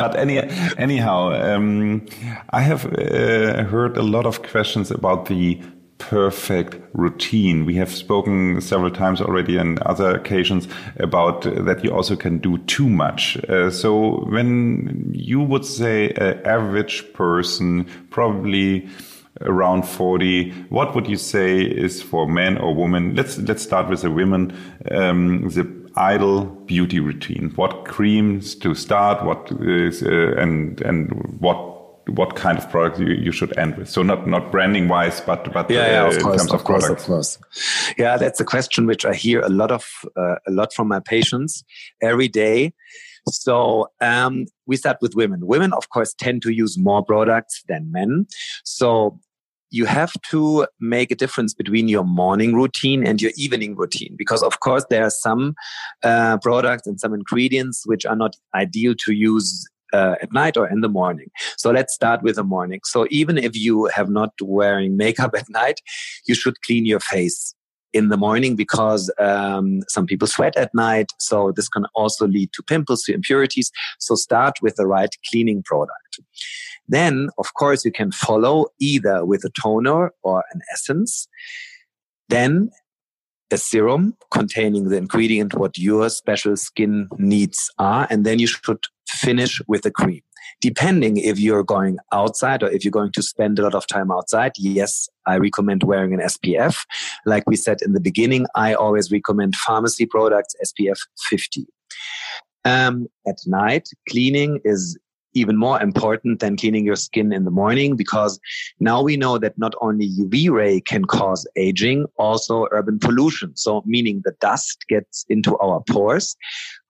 but 0.00 0.16
any 0.16 0.40
anyhow, 0.76 1.32
um, 1.32 2.04
I 2.50 2.62
have 2.62 2.86
uh, 2.86 3.62
heard 3.62 3.96
a 3.96 4.02
lot 4.02 4.26
of 4.26 4.42
questions 4.42 4.90
about 4.90 5.26
the 5.26 5.60
perfect 6.08 6.76
routine. 6.94 7.64
We 7.64 7.74
have 7.76 7.90
spoken 7.92 8.60
several 8.60 8.90
times 8.90 9.20
already 9.20 9.58
on 9.58 9.78
other 9.86 10.14
occasions 10.16 10.66
about 10.96 11.42
that 11.42 11.84
you 11.84 11.94
also 11.94 12.16
can 12.16 12.38
do 12.38 12.58
too 12.58 12.88
much. 12.88 13.36
Uh, 13.48 13.70
so 13.70 14.24
when 14.28 15.10
you 15.14 15.40
would 15.40 15.64
say 15.64 16.10
an 16.10 16.44
average 16.44 17.12
person 17.12 17.86
probably 18.10 18.88
around 19.40 19.82
40 19.88 20.50
what 20.68 20.94
would 20.94 21.08
you 21.08 21.16
say 21.16 21.62
is 21.62 22.02
for 22.02 22.28
men 22.28 22.58
or 22.58 22.74
women 22.74 23.14
let's 23.16 23.38
let's 23.38 23.62
start 23.62 23.88
with 23.88 24.02
the 24.02 24.10
women 24.10 24.52
um, 24.90 25.48
the 25.48 25.66
ideal 25.96 26.44
beauty 26.44 27.00
routine 27.00 27.50
what 27.56 27.86
creams 27.86 28.54
to 28.54 28.74
start 28.74 29.24
what 29.24 29.50
is 29.60 30.02
uh, 30.02 30.34
and 30.36 30.82
and 30.82 31.10
what 31.40 31.71
what 32.08 32.34
kind 32.34 32.58
of 32.58 32.68
product 32.70 32.98
you, 32.98 33.08
you 33.08 33.32
should 33.32 33.56
end 33.58 33.76
with 33.76 33.88
so 33.88 34.02
not 34.02 34.26
not 34.26 34.50
branding 34.50 34.88
wise 34.88 35.20
but 35.20 35.52
but 35.52 35.70
yeah, 35.70 35.86
yeah 35.86 36.08
of 36.08 36.22
course, 36.22 36.44
of, 36.44 36.52
of 36.52 36.64
course 36.64 36.88
of 36.88 36.98
course 36.98 37.38
yeah 37.96 38.16
that's 38.16 38.40
a 38.40 38.44
question 38.44 38.86
which 38.86 39.04
i 39.04 39.14
hear 39.14 39.40
a 39.40 39.48
lot 39.48 39.70
of 39.70 39.86
uh, 40.16 40.34
a 40.46 40.50
lot 40.50 40.72
from 40.72 40.88
my 40.88 41.00
patients 41.00 41.64
every 42.02 42.28
day 42.28 42.72
so 43.28 43.88
um, 44.00 44.46
we 44.66 44.76
start 44.76 44.98
with 45.00 45.14
women. 45.14 45.46
Women, 45.46 45.72
of 45.74 45.88
course, 45.90 46.14
tend 46.14 46.42
to 46.42 46.50
use 46.50 46.76
more 46.78 47.04
products 47.04 47.62
than 47.68 47.92
men. 47.92 48.26
So 48.64 49.20
you 49.70 49.86
have 49.86 50.12
to 50.30 50.66
make 50.80 51.10
a 51.10 51.14
difference 51.14 51.54
between 51.54 51.88
your 51.88 52.04
morning 52.04 52.54
routine 52.54 53.06
and 53.06 53.22
your 53.22 53.32
evening 53.36 53.74
routine 53.74 54.14
because 54.18 54.42
of 54.42 54.60
course 54.60 54.84
there 54.90 55.02
are 55.02 55.10
some 55.10 55.54
uh, 56.02 56.36
products 56.38 56.86
and 56.86 57.00
some 57.00 57.14
ingredients 57.14 57.84
which 57.86 58.04
are 58.04 58.14
not 58.14 58.36
ideal 58.54 58.94
to 59.06 59.12
use 59.12 59.66
uh, 59.92 60.16
at 60.20 60.32
night 60.32 60.56
or 60.56 60.68
in 60.68 60.80
the 60.80 60.88
morning. 60.88 61.30
So 61.56 61.70
let's 61.70 61.94
start 61.94 62.22
with 62.22 62.36
the 62.36 62.44
morning. 62.44 62.80
So 62.84 63.06
even 63.10 63.38
if 63.38 63.56
you 63.56 63.86
have 63.86 64.08
not 64.08 64.32
wearing 64.40 64.96
makeup 64.96 65.34
at 65.36 65.48
night, 65.48 65.80
you 66.26 66.34
should 66.34 66.60
clean 66.62 66.86
your 66.86 67.00
face 67.00 67.54
in 67.92 68.08
the 68.08 68.16
morning 68.16 68.56
because 68.56 69.12
um, 69.18 69.82
some 69.88 70.06
people 70.06 70.26
sweat 70.26 70.56
at 70.56 70.74
night. 70.74 71.12
So 71.18 71.52
this 71.54 71.68
can 71.68 71.84
also 71.94 72.26
lead 72.26 72.50
to 72.54 72.62
pimples, 72.62 73.02
to 73.04 73.14
impurities. 73.14 73.70
So 73.98 74.14
start 74.14 74.54
with 74.62 74.76
the 74.76 74.86
right 74.86 75.14
cleaning 75.30 75.62
product. 75.62 76.20
Then, 76.88 77.28
of 77.38 77.54
course, 77.54 77.84
you 77.84 77.92
can 77.92 78.12
follow 78.12 78.66
either 78.80 79.24
with 79.24 79.44
a 79.44 79.50
toner 79.60 80.12
or 80.22 80.42
an 80.52 80.60
essence. 80.72 81.28
Then 82.28 82.70
a 83.52 83.58
serum 83.58 84.16
containing 84.30 84.88
the 84.88 84.96
ingredient 84.96 85.54
what 85.54 85.78
your 85.78 86.08
special 86.08 86.56
skin 86.56 87.08
needs 87.18 87.70
are. 87.78 88.06
And 88.10 88.24
then 88.24 88.38
you 88.38 88.46
should 88.46 88.84
finish 89.08 89.60
with 89.68 89.84
a 89.86 89.90
cream 89.90 90.22
depending 90.62 91.16
if 91.16 91.38
you're 91.38 91.64
going 91.64 91.98
outside 92.12 92.62
or 92.62 92.70
if 92.70 92.84
you're 92.84 92.92
going 92.92 93.12
to 93.12 93.22
spend 93.22 93.58
a 93.58 93.62
lot 93.62 93.74
of 93.74 93.86
time 93.88 94.10
outside, 94.10 94.52
yes, 94.56 95.08
I 95.26 95.36
recommend 95.36 95.82
wearing 95.82 96.14
an 96.14 96.20
SPF. 96.20 96.76
Like 97.26 97.42
we 97.46 97.56
said 97.56 97.78
in 97.82 97.92
the 97.92 98.00
beginning, 98.00 98.46
I 98.54 98.72
always 98.72 99.10
recommend 99.10 99.56
pharmacy 99.56 100.06
products 100.06 100.54
SPF 100.64 100.98
50. 101.28 101.66
Um, 102.64 103.08
at 103.26 103.38
night, 103.44 103.88
cleaning 104.08 104.60
is 104.64 104.96
even 105.34 105.56
more 105.56 105.80
important 105.80 106.40
than 106.40 106.56
cleaning 106.56 106.84
your 106.84 106.96
skin 106.96 107.32
in 107.32 107.44
the 107.44 107.50
morning 107.50 107.96
because 107.96 108.38
now 108.80 109.02
we 109.02 109.16
know 109.16 109.38
that 109.38 109.56
not 109.58 109.74
only 109.80 110.08
UV 110.10 110.50
ray 110.50 110.80
can 110.80 111.04
cause 111.04 111.46
aging, 111.56 112.06
also 112.16 112.66
urban 112.70 112.98
pollution. 112.98 113.56
So 113.56 113.82
meaning 113.86 114.22
the 114.24 114.34
dust 114.40 114.84
gets 114.88 115.24
into 115.28 115.56
our 115.58 115.82
pores, 115.88 116.36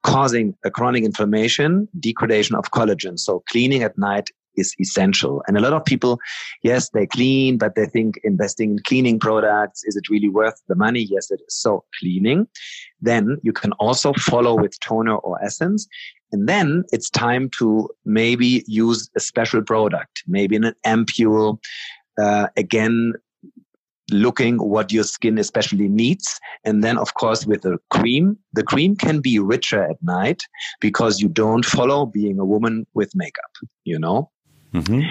causing 0.03 0.55
a 0.65 0.71
chronic 0.71 1.03
inflammation, 1.03 1.87
degradation 1.99 2.55
of 2.55 2.71
collagen. 2.71 3.17
So 3.19 3.43
cleaning 3.49 3.83
at 3.83 3.97
night 3.97 4.29
is 4.55 4.75
essential. 4.79 5.43
And 5.47 5.57
a 5.57 5.61
lot 5.61 5.73
of 5.73 5.85
people, 5.85 6.19
yes, 6.61 6.89
they 6.89 7.07
clean, 7.07 7.57
but 7.57 7.75
they 7.75 7.85
think 7.85 8.19
investing 8.23 8.71
in 8.71 8.79
cleaning 8.85 9.19
products, 9.19 9.83
is 9.85 9.95
it 9.95 10.09
really 10.09 10.29
worth 10.29 10.61
the 10.67 10.75
money? 10.75 11.01
Yes, 11.01 11.31
it 11.31 11.41
is. 11.47 11.55
So 11.55 11.83
cleaning. 11.99 12.47
Then 13.01 13.37
you 13.43 13.53
can 13.53 13.73
also 13.73 14.13
follow 14.13 14.55
with 14.55 14.79
toner 14.79 15.15
or 15.15 15.43
essence. 15.43 15.87
And 16.33 16.49
then 16.49 16.83
it's 16.91 17.09
time 17.09 17.49
to 17.59 17.89
maybe 18.03 18.63
use 18.67 19.09
a 19.15 19.19
special 19.19 19.61
product, 19.61 20.23
maybe 20.27 20.55
an 20.55 20.73
ampule. 20.85 21.59
Uh, 22.21 22.47
again, 22.57 23.13
looking 24.11 24.57
what 24.57 24.91
your 24.91 25.03
skin 25.03 25.37
especially 25.37 25.87
needs. 25.87 26.39
And 26.63 26.83
then, 26.83 26.97
of 26.97 27.13
course, 27.13 27.45
with 27.45 27.61
the 27.61 27.77
cream, 27.89 28.37
the 28.51 28.63
cream 28.63 28.95
can 28.95 29.21
be 29.21 29.39
richer 29.39 29.83
at 29.83 30.01
night 30.01 30.41
because 30.81 31.21
you 31.21 31.29
don't 31.29 31.65
follow 31.65 32.05
being 32.05 32.39
a 32.39 32.45
woman 32.45 32.85
with 32.93 33.15
makeup, 33.15 33.51
you 33.85 33.97
know? 33.97 34.29
Mm-hmm. 34.73 35.09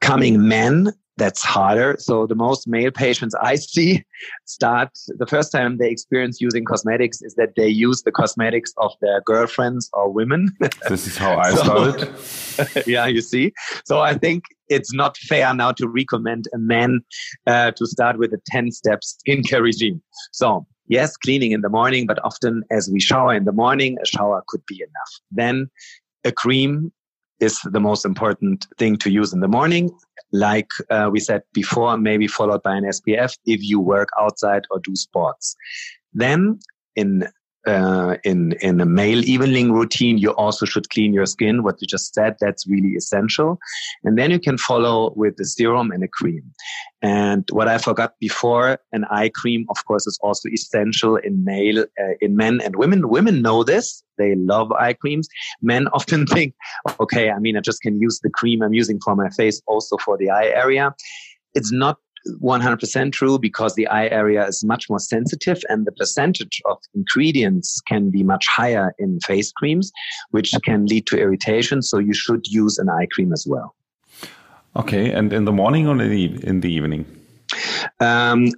Coming 0.00 0.46
men, 0.46 0.92
that's 1.16 1.42
harder. 1.42 1.96
So 1.98 2.26
the 2.26 2.34
most 2.34 2.68
male 2.68 2.90
patients 2.90 3.34
I 3.40 3.56
see 3.56 4.04
start 4.44 4.90
the 5.18 5.26
first 5.26 5.50
time 5.50 5.78
they 5.78 5.90
experience 5.90 6.40
using 6.40 6.64
cosmetics 6.64 7.22
is 7.22 7.34
that 7.36 7.54
they 7.56 7.68
use 7.68 8.02
the 8.02 8.12
cosmetics 8.12 8.72
of 8.76 8.92
their 9.00 9.20
girlfriends 9.22 9.88
or 9.92 10.12
women. 10.12 10.50
This 10.88 11.06
is 11.06 11.16
how 11.16 11.36
I 11.36 11.50
so, 11.50 11.62
started. 11.64 12.86
yeah, 12.86 13.06
you 13.06 13.20
see. 13.20 13.52
So 13.84 14.00
I 14.00 14.14
think 14.14 14.44
it's 14.68 14.92
not 14.92 15.16
fair 15.16 15.54
now 15.54 15.72
to 15.72 15.88
recommend 15.88 16.46
a 16.54 16.58
man 16.58 17.00
uh, 17.46 17.70
to 17.72 17.86
start 17.86 18.18
with 18.18 18.32
a 18.32 18.40
10 18.46 18.70
step 18.72 19.00
skincare 19.00 19.62
regime. 19.62 20.02
So 20.32 20.66
yes, 20.88 21.16
cleaning 21.16 21.52
in 21.52 21.62
the 21.62 21.68
morning, 21.68 22.06
but 22.06 22.18
often 22.24 22.62
as 22.70 22.90
we 22.92 23.00
shower 23.00 23.34
in 23.34 23.44
the 23.44 23.52
morning, 23.52 23.96
a 24.02 24.06
shower 24.06 24.42
could 24.48 24.64
be 24.66 24.76
enough. 24.76 25.12
Then 25.30 25.70
a 26.24 26.32
cream 26.32 26.92
is 27.40 27.60
the 27.64 27.80
most 27.80 28.04
important 28.04 28.66
thing 28.78 28.96
to 28.98 29.10
use 29.10 29.32
in 29.32 29.40
the 29.40 29.48
morning. 29.48 29.90
Like 30.32 30.68
uh, 30.90 31.08
we 31.12 31.20
said 31.20 31.42
before, 31.52 31.96
maybe 31.98 32.26
followed 32.26 32.62
by 32.62 32.76
an 32.76 32.84
SPF 32.84 33.36
if 33.46 33.62
you 33.62 33.80
work 33.80 34.08
outside 34.18 34.64
or 34.70 34.80
do 34.80 34.96
sports. 34.96 35.56
Then 36.12 36.58
in 36.94 37.28
uh, 37.66 38.16
in 38.24 38.52
in 38.60 38.80
a 38.80 38.86
male 38.86 39.24
evening 39.24 39.72
routine, 39.72 40.18
you 40.18 40.30
also 40.30 40.64
should 40.64 40.88
clean 40.90 41.12
your 41.12 41.26
skin. 41.26 41.62
What 41.62 41.80
you 41.80 41.86
just 41.86 42.14
said, 42.14 42.36
that's 42.40 42.66
really 42.66 42.94
essential. 42.94 43.58
And 44.04 44.16
then 44.16 44.30
you 44.30 44.38
can 44.38 44.56
follow 44.56 45.12
with 45.16 45.36
the 45.36 45.44
serum 45.44 45.90
and 45.90 46.04
a 46.04 46.08
cream. 46.08 46.42
And 47.02 47.44
what 47.50 47.68
I 47.68 47.78
forgot 47.78 48.14
before, 48.20 48.78
an 48.92 49.04
eye 49.10 49.30
cream, 49.34 49.66
of 49.68 49.84
course, 49.84 50.06
is 50.06 50.18
also 50.22 50.48
essential 50.48 51.16
in 51.16 51.44
male, 51.44 51.80
uh, 51.80 52.14
in 52.20 52.36
men 52.36 52.60
and 52.60 52.76
women. 52.76 53.08
Women 53.08 53.42
know 53.42 53.64
this; 53.64 54.02
they 54.18 54.34
love 54.36 54.70
eye 54.72 54.94
creams. 54.94 55.28
Men 55.60 55.88
often 55.92 56.26
think, 56.26 56.54
okay, 57.00 57.30
I 57.30 57.38
mean, 57.38 57.56
I 57.56 57.60
just 57.60 57.82
can 57.82 58.00
use 58.00 58.20
the 58.22 58.30
cream 58.30 58.62
I'm 58.62 58.74
using 58.74 59.00
for 59.04 59.16
my 59.16 59.28
face 59.30 59.60
also 59.66 59.96
for 59.98 60.16
the 60.16 60.30
eye 60.30 60.48
area. 60.48 60.94
It's 61.54 61.72
not 61.72 61.98
100% 62.42 63.12
true 63.12 63.38
because 63.38 63.74
the 63.74 63.86
eye 63.86 64.08
area 64.08 64.46
is 64.46 64.64
much 64.64 64.88
more 64.88 64.98
sensitive 64.98 65.62
and 65.68 65.86
the 65.86 65.92
percentage 65.92 66.60
of 66.66 66.78
ingredients 66.94 67.80
can 67.86 68.10
be 68.10 68.22
much 68.22 68.46
higher 68.48 68.94
in 68.98 69.18
face 69.20 69.52
creams, 69.52 69.92
which 70.30 70.52
can 70.64 70.86
lead 70.86 71.06
to 71.06 71.18
irritation. 71.18 71.82
So 71.82 71.98
you 71.98 72.14
should 72.14 72.46
use 72.46 72.78
an 72.78 72.88
eye 72.88 73.06
cream 73.12 73.32
as 73.32 73.46
well. 73.48 73.74
Okay. 74.76 75.10
And 75.10 75.32
in 75.32 75.44
the 75.44 75.52
morning 75.52 75.86
or 75.88 75.92
in 75.92 76.10
the, 76.10 76.46
in 76.46 76.60
the 76.60 76.72
evening? 76.72 77.06
Um, 78.00 78.48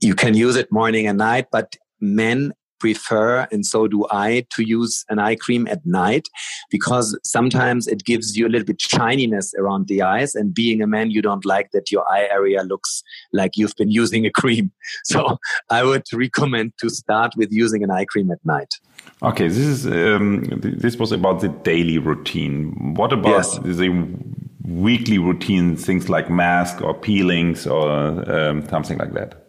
you 0.00 0.14
can 0.14 0.34
use 0.34 0.56
it 0.56 0.70
morning 0.70 1.06
and 1.06 1.18
night, 1.18 1.46
but 1.50 1.76
men 2.00 2.52
prefer, 2.78 3.46
and 3.50 3.64
so 3.64 3.88
do 3.88 4.06
I, 4.10 4.46
to 4.54 4.62
use 4.62 5.04
an 5.08 5.18
eye 5.18 5.36
cream 5.36 5.66
at 5.68 5.84
night 5.84 6.28
because 6.70 7.18
sometimes 7.24 7.86
it 7.86 8.04
gives 8.04 8.36
you 8.36 8.46
a 8.46 8.50
little 8.50 8.66
bit 8.66 8.80
shininess 8.80 9.54
around 9.58 9.88
the 9.88 10.02
eyes. 10.02 10.34
And 10.34 10.54
being 10.54 10.82
a 10.82 10.86
man, 10.86 11.10
you 11.10 11.22
don't 11.22 11.44
like 11.44 11.70
that 11.72 11.90
your 11.90 12.08
eye 12.10 12.28
area 12.30 12.62
looks 12.62 13.02
like 13.32 13.56
you've 13.56 13.76
been 13.76 13.90
using 13.90 14.26
a 14.26 14.30
cream. 14.30 14.72
So 15.04 15.38
I 15.70 15.84
would 15.84 16.04
recommend 16.12 16.72
to 16.78 16.90
start 16.90 17.34
with 17.36 17.50
using 17.52 17.82
an 17.82 17.90
eye 17.90 18.04
cream 18.04 18.30
at 18.30 18.44
night. 18.44 18.74
Okay, 19.22 19.48
this 19.48 19.58
is 19.58 19.86
um, 19.86 20.44
this 20.60 20.96
was 20.96 21.12
about 21.12 21.40
the 21.40 21.48
daily 21.48 21.98
routine. 21.98 22.94
What 22.94 23.12
about 23.12 23.30
yes. 23.30 23.58
the 23.58 23.90
weekly 24.62 25.18
routine, 25.18 25.76
things 25.76 26.08
like 26.08 26.30
mask 26.30 26.82
or 26.82 26.94
peelings 26.94 27.66
or 27.66 27.88
um, 28.30 28.66
something 28.68 28.98
like 28.98 29.12
that? 29.14 29.47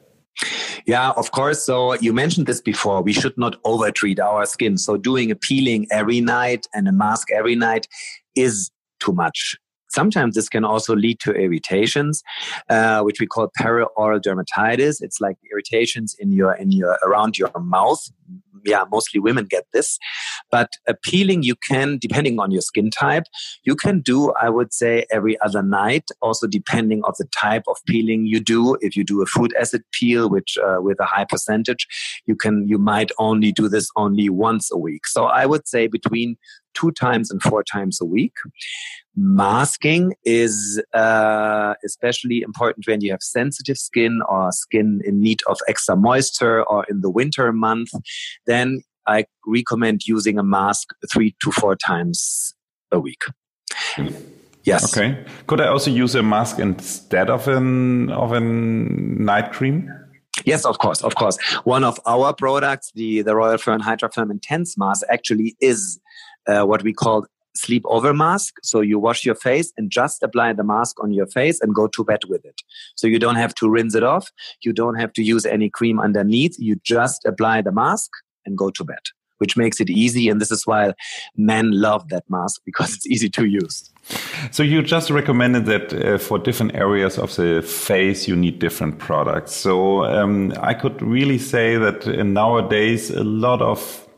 Yeah, 0.86 1.12
of 1.12 1.32
course. 1.32 1.64
So 1.66 1.94
you 1.96 2.14
mentioned 2.14 2.48
this 2.48 2.62
before. 2.62 3.02
We 3.02 3.14
should 3.14 3.38
not 3.38 3.58
overtreat 3.66 4.20
our 4.20 4.46
skin. 4.46 4.78
So 4.78 4.98
doing 4.98 5.32
a 5.32 5.36
peeling 5.36 5.88
every 5.92 6.22
night 6.22 6.68
and 6.74 6.88
a 6.88 6.92
mask 6.92 7.32
every 7.32 7.56
night 7.56 7.88
is 8.36 8.72
too 9.00 9.14
much. 9.14 9.56
Sometimes 9.92 10.36
this 10.36 10.50
can 10.50 10.64
also 10.64 10.96
lead 10.96 11.20
to 11.22 11.32
irritations, 11.34 12.22
uh, 12.70 13.02
which 13.02 13.20
we 13.20 13.26
call 13.26 13.50
perioral 13.60 14.22
dermatitis. 14.22 14.98
It's 15.02 15.20
like 15.20 15.38
irritations 15.52 16.16
in 16.20 16.32
your 16.32 16.54
in 16.54 16.72
your 16.72 17.00
around 17.04 17.40
your 17.40 17.52
mouth, 17.60 18.08
yeah, 18.66 18.84
mostly 18.92 19.20
women 19.20 19.46
get 19.46 19.66
this. 19.74 19.98
But 20.52 20.70
a 20.88 20.94
peeling 20.94 21.44
you 21.44 21.56
can, 21.56 21.98
depending 22.00 22.40
on 22.40 22.52
your 22.52 22.62
skin 22.62 22.90
type, 22.90 23.24
you 23.64 23.76
can 23.76 24.02
do, 24.02 24.32
I 24.42 24.50
would 24.50 24.74
say, 24.74 25.06
every 25.12 25.40
other 25.42 25.62
night. 25.62 26.10
Also, 26.22 26.48
depending 26.48 27.02
of 27.06 27.16
the 27.18 27.28
type 27.38 27.64
of 27.68 27.78
peeling 27.88 28.26
you 28.26 28.40
do. 28.40 28.78
If 28.82 28.96
you 28.96 29.04
do 29.04 29.22
a 29.22 29.26
food 29.26 29.54
acid 29.60 29.84
peel, 29.92 30.30
which 30.30 30.58
uh, 30.58 30.78
with 30.80 31.00
a 31.00 31.06
high 31.06 31.26
percentage, 31.26 31.88
you 32.26 32.36
can, 32.36 32.68
you 32.68 32.78
might 32.78 33.12
only 33.18 33.52
do 33.52 33.70
this 33.70 33.90
only 33.96 34.30
once 34.30 34.72
a 34.72 34.78
week. 34.78 35.08
So 35.08 35.26
I 35.26 35.46
would 35.46 35.68
say 35.68 35.88
between 35.88 36.38
two 36.74 36.92
times 36.92 37.32
and 37.32 37.42
four 37.42 37.64
times 37.64 38.00
a 38.02 38.06
week. 38.06 38.34
Masking 39.16 40.14
is 40.24 40.82
uh, 40.94 41.74
especially 41.84 42.42
important 42.42 42.88
when 42.88 43.02
you 43.02 43.12
have 43.12 43.22
sensitive 43.22 43.78
skin 43.78 44.22
or 44.30 44.52
skin 44.52 45.02
in 45.06 45.20
need 45.20 45.42
of 45.48 45.60
extra 45.68 45.96
moisture 45.96 46.64
or 46.64 46.86
in 46.90 47.02
the 47.02 47.10
winter 47.10 47.52
month. 47.52 47.90
Then 48.46 48.82
I 49.08 49.26
recommend 49.46 50.08
using 50.08 50.38
a 50.38 50.44
mask 50.44 50.90
three 51.12 51.36
to 51.44 51.52
four 51.52 51.76
times 51.76 52.54
a 52.92 53.00
week. 53.00 53.24
Yes. 54.64 54.96
Okay. 54.96 55.26
Could 55.48 55.62
I 55.62 55.68
also 55.68 55.90
use 55.90 56.16
a 56.16 56.24
mask 56.24 56.60
instead 56.60 57.30
of 57.30 57.48
an 57.48 58.12
of 58.12 58.32
a 58.32 58.40
night 58.40 59.52
cream? 59.52 59.92
Yes, 60.46 60.66
of 60.66 60.78
course, 60.78 61.02
of 61.02 61.16
course. 61.16 61.38
One 61.64 61.84
of 61.84 62.00
our 62.06 62.34
products, 62.34 62.92
the 62.94 63.22
the 63.24 63.36
Royal 63.36 63.58
Fern 63.58 63.80
Hydra 63.80 64.12
Firm 64.12 64.32
Intense 64.32 64.78
Mask, 64.78 65.06
actually 65.10 65.56
is 65.60 66.00
uh, 66.50 66.66
what 66.66 66.84
we 66.84 66.94
call 66.94 67.26
sleep 67.56 67.84
over 67.86 68.14
mask. 68.14 68.56
So 68.64 68.82
you 68.82 69.00
wash 69.00 69.26
your 69.26 69.36
face 69.36 69.74
and 69.78 69.92
just 69.92 70.24
apply 70.24 70.54
the 70.54 70.64
mask 70.64 71.02
on 71.04 71.12
your 71.12 71.28
face 71.28 71.60
and 71.62 71.76
go 71.76 71.88
to 71.88 72.04
bed 72.04 72.22
with 72.28 72.46
it. 72.46 72.62
So 72.96 73.08
you 73.08 73.20
don't 73.20 73.36
have 73.36 73.54
to 73.56 73.70
rinse 73.70 73.96
it 73.96 74.04
off. 74.04 74.32
You 74.62 74.74
don't 74.74 74.96
have 74.96 75.14
to 75.14 75.24
use 75.24 75.46
any 75.46 75.70
cream 75.70 76.00
underneath. 76.00 76.56
You 76.58 76.76
just 76.84 77.26
apply 77.26 77.62
the 77.62 77.72
mask 77.72 78.12
and 78.46 78.58
go 78.58 78.70
to 78.72 78.84
bed, 78.84 79.04
which 79.40 79.58
makes 79.58 79.80
it 79.80 79.90
easy. 79.90 80.30
And 80.30 80.40
this 80.40 80.52
is 80.52 80.66
why 80.66 80.94
men 81.36 81.72
love 81.72 82.10
that 82.10 82.24
mask 82.30 82.62
because 82.66 82.96
it's 82.96 83.08
easy 83.08 83.30
to 83.30 83.46
use. 83.46 83.92
So 84.52 84.64
you 84.64 84.82
just 84.82 85.12
recommended 85.12 85.66
that 85.66 85.94
uh, 85.94 86.18
for 86.18 86.40
different 86.40 86.74
areas 86.76 87.20
of 87.20 87.36
the 87.36 87.62
face 87.62 88.28
you 88.28 88.36
need 88.36 88.58
different 88.58 88.98
products. 88.98 89.54
So 89.54 90.04
um, 90.06 90.54
I 90.62 90.74
could 90.74 91.00
really 91.02 91.38
say 91.38 91.78
that 91.78 92.08
uh, 92.08 92.24
nowadays 92.24 93.12
a 93.12 93.24
lot 93.24 93.62
of 93.62 94.09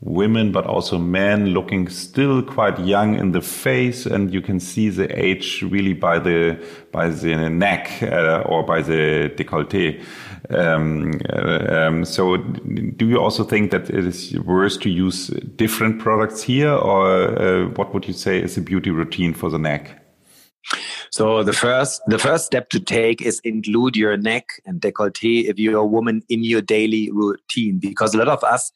women, 0.00 0.52
but 0.52 0.64
also 0.64 0.96
men 0.96 1.46
looking 1.46 1.88
still 1.88 2.42
quite 2.42 2.78
young 2.78 3.18
in 3.18 3.32
the 3.32 3.40
face, 3.40 4.06
and 4.06 4.32
you 4.32 4.40
can 4.40 4.60
see 4.60 4.88
the 4.88 5.08
age 5.18 5.62
really 5.62 5.92
by 5.92 6.18
the 6.18 6.56
by 6.92 7.08
the 7.08 7.50
neck 7.50 8.02
uh, 8.02 8.42
or 8.46 8.62
by 8.62 8.80
the 8.80 9.32
décolleté. 9.36 10.02
Um, 10.50 11.20
uh, 11.32 11.66
um, 11.68 12.04
so, 12.04 12.36
do 12.36 13.08
you 13.08 13.18
also 13.18 13.42
think 13.42 13.70
that 13.72 13.90
it 13.90 14.06
is 14.06 14.38
worse 14.40 14.76
to 14.78 14.88
use 14.88 15.28
different 15.56 15.98
products 15.98 16.42
here, 16.42 16.72
or 16.72 17.38
uh, 17.38 17.68
what 17.70 17.92
would 17.92 18.06
you 18.06 18.14
say 18.14 18.40
is 18.40 18.56
a 18.56 18.60
beauty 18.60 18.90
routine 18.90 19.34
for 19.34 19.50
the 19.50 19.58
neck? 19.58 20.04
So 21.10 21.42
the 21.42 21.52
first 21.52 22.02
the 22.06 22.18
first 22.18 22.44
step 22.46 22.68
to 22.70 22.80
take 22.80 23.22
is 23.22 23.40
include 23.42 23.96
your 23.96 24.16
neck 24.16 24.44
and 24.66 24.80
décolleté 24.80 25.48
if 25.48 25.58
you're 25.58 25.80
a 25.80 25.86
woman 25.86 26.22
in 26.28 26.44
your 26.44 26.60
daily 26.60 27.10
routine 27.10 27.78
because 27.78 28.14
a 28.14 28.18
lot 28.18 28.28
of 28.28 28.44
us 28.44 28.70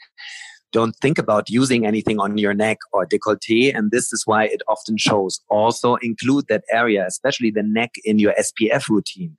don't 0.73 0.97
think 0.97 1.19
about 1.19 1.49
using 1.51 1.87
anything 1.87 2.19
on 2.19 2.39
your 2.39 2.55
neck 2.55 2.79
or 2.93 3.07
décolleté. 3.07 3.75
And 3.75 3.91
this 3.91 4.13
is 4.13 4.23
why 4.27 4.45
it 4.45 4.63
often 4.69 4.97
shows. 4.97 5.41
Also 5.49 5.97
include 5.97 6.47
that 6.49 6.65
area, 6.71 7.07
especially 7.07 7.51
the 7.51 7.63
neck 7.63 7.93
in 8.05 8.19
your 8.19 8.35
SPF 8.39 8.89
routine. 8.89 9.37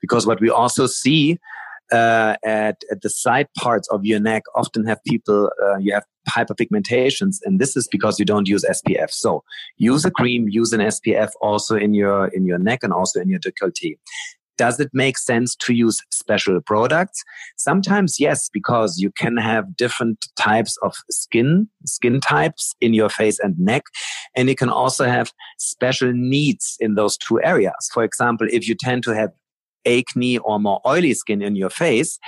Because 0.00 0.26
what 0.26 0.40
we 0.40 0.50
also 0.50 0.86
see 0.86 1.38
uh, 1.92 2.36
at, 2.44 2.82
at 2.90 3.02
the 3.02 3.10
side 3.10 3.48
parts 3.58 3.88
of 3.88 4.04
your 4.04 4.20
neck 4.20 4.42
often 4.54 4.86
have 4.86 5.02
people, 5.04 5.50
uh, 5.62 5.76
you 5.76 5.92
have 5.92 6.04
hyperpigmentations 6.28 7.36
and 7.44 7.60
this 7.60 7.76
is 7.76 7.86
because 7.88 8.18
you 8.18 8.24
don't 8.24 8.48
use 8.48 8.64
SPF. 8.64 9.10
So 9.10 9.42
use 9.76 10.04
a 10.04 10.10
cream, 10.10 10.48
use 10.48 10.72
an 10.72 10.80
SPF 10.80 11.30
also 11.40 11.76
in 11.76 11.94
your, 11.94 12.28
in 12.28 12.46
your 12.46 12.58
neck 12.58 12.80
and 12.82 12.92
also 12.92 13.20
in 13.20 13.28
your 13.28 13.40
décolleté 13.40 13.96
does 14.56 14.80
it 14.80 14.90
make 14.92 15.18
sense 15.18 15.56
to 15.56 15.74
use 15.74 16.00
special 16.10 16.60
products? 16.60 17.22
Sometimes 17.56 18.18
yes, 18.18 18.48
because 18.52 18.98
you 18.98 19.10
can 19.10 19.36
have 19.36 19.76
different 19.76 20.26
types 20.36 20.76
of 20.82 20.94
skin, 21.10 21.68
skin 21.84 22.20
types 22.20 22.74
in 22.80 22.94
your 22.94 23.08
face 23.08 23.38
and 23.40 23.58
neck. 23.58 23.84
And 24.36 24.48
you 24.48 24.54
can 24.54 24.68
also 24.68 25.04
have 25.06 25.32
special 25.58 26.12
needs 26.12 26.76
in 26.80 26.94
those 26.94 27.16
two 27.16 27.42
areas. 27.42 27.90
For 27.92 28.04
example, 28.04 28.46
if 28.50 28.68
you 28.68 28.74
tend 28.74 29.02
to 29.04 29.14
have 29.14 29.30
acne 29.86 30.38
or 30.38 30.58
more 30.58 30.80
oily 30.86 31.14
skin 31.14 31.42
in 31.42 31.56
your 31.56 31.70
face, 31.70 32.18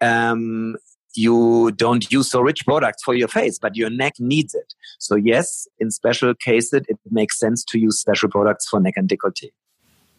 um, 0.00 0.76
you 1.14 1.72
don't 1.72 2.10
use 2.12 2.30
so 2.30 2.40
rich 2.40 2.64
products 2.64 3.02
for 3.02 3.14
your 3.14 3.28
face, 3.28 3.58
but 3.58 3.76
your 3.76 3.90
neck 3.90 4.14
needs 4.18 4.54
it. 4.54 4.74
So 4.98 5.16
yes, 5.16 5.66
in 5.78 5.90
special 5.90 6.34
cases, 6.34 6.82
it 6.88 6.98
makes 7.10 7.38
sense 7.38 7.64
to 7.64 7.78
use 7.78 7.98
special 7.98 8.28
products 8.28 8.68
for 8.68 8.80
neck 8.80 8.94
and 8.96 9.08
décolleté. 9.08 9.50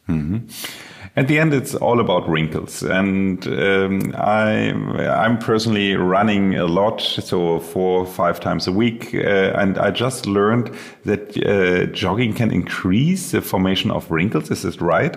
Mm-hmm. 0.09 1.00
At 1.17 1.27
the 1.27 1.39
end, 1.39 1.53
it's 1.53 1.75
all 1.75 1.99
about 1.99 2.29
wrinkles, 2.29 2.83
and 2.83 3.45
um, 3.47 4.13
I 4.15 4.71
I'm 4.71 5.39
personally 5.39 5.95
running 5.95 6.55
a 6.55 6.65
lot, 6.65 7.01
so 7.01 7.59
four 7.59 8.05
five 8.05 8.39
times 8.39 8.65
a 8.65 8.71
week, 8.71 9.13
uh, 9.13 9.51
and 9.57 9.77
I 9.77 9.91
just 9.91 10.25
learned 10.25 10.73
that 11.03 11.35
uh, 11.45 11.91
jogging 11.91 12.33
can 12.33 12.49
increase 12.51 13.31
the 13.31 13.41
formation 13.41 13.91
of 13.91 14.09
wrinkles. 14.09 14.49
Is 14.51 14.61
this 14.61 14.79
right? 14.79 15.13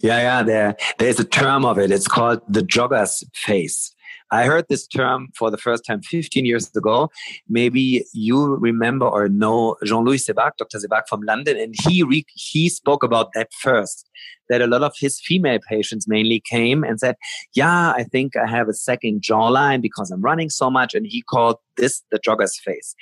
Yeah, 0.00 0.20
yeah. 0.20 0.42
There, 0.42 0.76
there's 0.98 1.20
a 1.20 1.24
term 1.24 1.66
of 1.66 1.78
it. 1.78 1.90
It's 1.90 2.08
called 2.08 2.40
the 2.48 2.62
jogger's 2.62 3.22
face. 3.34 3.92
I 4.30 4.44
heard 4.44 4.66
this 4.68 4.86
term 4.86 5.28
for 5.36 5.50
the 5.50 5.56
first 5.58 5.84
time 5.86 6.02
15 6.02 6.44
years 6.44 6.70
ago. 6.76 7.10
Maybe 7.48 8.04
you 8.12 8.56
remember 8.56 9.06
or 9.06 9.28
know 9.28 9.76
Jean-Louis 9.84 10.26
Sebag, 10.26 10.52
Dr. 10.58 10.78
Sebag 10.78 11.02
from 11.08 11.22
London, 11.22 11.56
and 11.56 11.74
he 11.84 12.02
re- 12.02 12.26
he 12.34 12.68
spoke 12.68 13.02
about 13.02 13.30
that 13.34 13.48
first. 13.60 14.08
That 14.48 14.62
a 14.62 14.66
lot 14.66 14.82
of 14.82 14.94
his 14.98 15.20
female 15.20 15.58
patients 15.68 16.06
mainly 16.06 16.42
came 16.48 16.84
and 16.84 17.00
said, 17.00 17.16
"Yeah, 17.54 17.92
I 17.92 18.04
think 18.04 18.36
I 18.36 18.46
have 18.46 18.68
a 18.68 18.74
second 18.74 19.22
jawline 19.22 19.82
because 19.82 20.10
I'm 20.10 20.20
running 20.20 20.50
so 20.50 20.70
much," 20.70 20.94
and 20.94 21.06
he 21.06 21.22
called 21.22 21.56
this 21.76 22.02
the 22.10 22.18
jogger's 22.18 22.58
face. 22.58 22.94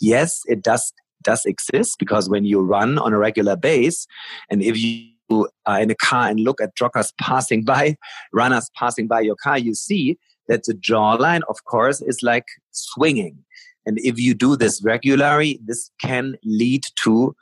Yes, 0.00 0.40
it 0.46 0.62
does 0.62 0.92
does 1.22 1.44
exist 1.44 1.96
because 1.98 2.28
when 2.28 2.44
you 2.44 2.60
run 2.60 2.98
on 2.98 3.12
a 3.12 3.18
regular 3.18 3.56
base, 3.56 4.06
and 4.50 4.62
if 4.62 4.78
you 4.78 5.48
are 5.66 5.80
in 5.80 5.90
a 5.90 5.94
car 5.94 6.28
and 6.28 6.40
look 6.40 6.60
at 6.60 6.76
joggers 6.76 7.12
passing 7.20 7.64
by, 7.72 7.96
runners 8.32 8.70
passing 8.76 9.06
by 9.06 9.20
your 9.20 9.36
car, 9.36 9.58
you 9.58 9.74
see 9.74 10.18
that 10.50 10.64
the 10.64 10.74
jawline, 10.74 11.42
of 11.48 11.64
course, 11.64 12.02
is 12.02 12.22
like 12.22 12.46
swinging. 12.72 13.38
And 13.86 13.98
if 14.00 14.18
you 14.18 14.34
do 14.34 14.56
this 14.56 14.82
regularly, 14.84 15.60
this 15.64 15.90
can 16.02 16.34
lead 16.44 16.82
to 17.04 17.34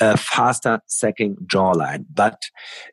a 0.00 0.16
faster 0.16 0.80
second 0.86 1.38
jawline. 1.46 2.04
But 2.12 2.42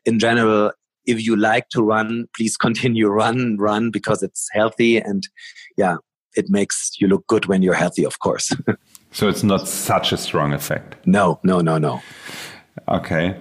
in 0.06 0.18
general, 0.18 0.72
if 1.04 1.24
you 1.24 1.36
like 1.36 1.68
to 1.70 1.82
run, 1.82 2.26
please 2.34 2.56
continue 2.66 3.08
run, 3.08 3.58
run 3.58 3.90
because 3.90 4.22
it's 4.22 4.48
healthy 4.52 4.96
and 4.96 5.28
yeah, 5.76 5.96
it 6.36 6.48
makes 6.48 6.92
you 6.98 7.06
look 7.06 7.26
good 7.26 7.46
when 7.46 7.60
you're 7.60 7.74
healthy, 7.74 8.04
of 8.04 8.18
course. 8.20 8.52
so 9.12 9.28
it's 9.28 9.42
not 9.42 9.68
such 9.68 10.12
a 10.12 10.16
strong 10.16 10.52
effect. 10.54 10.96
No, 11.06 11.38
no, 11.42 11.60
no, 11.60 11.76
no. 11.76 12.00
Okay. 12.88 13.38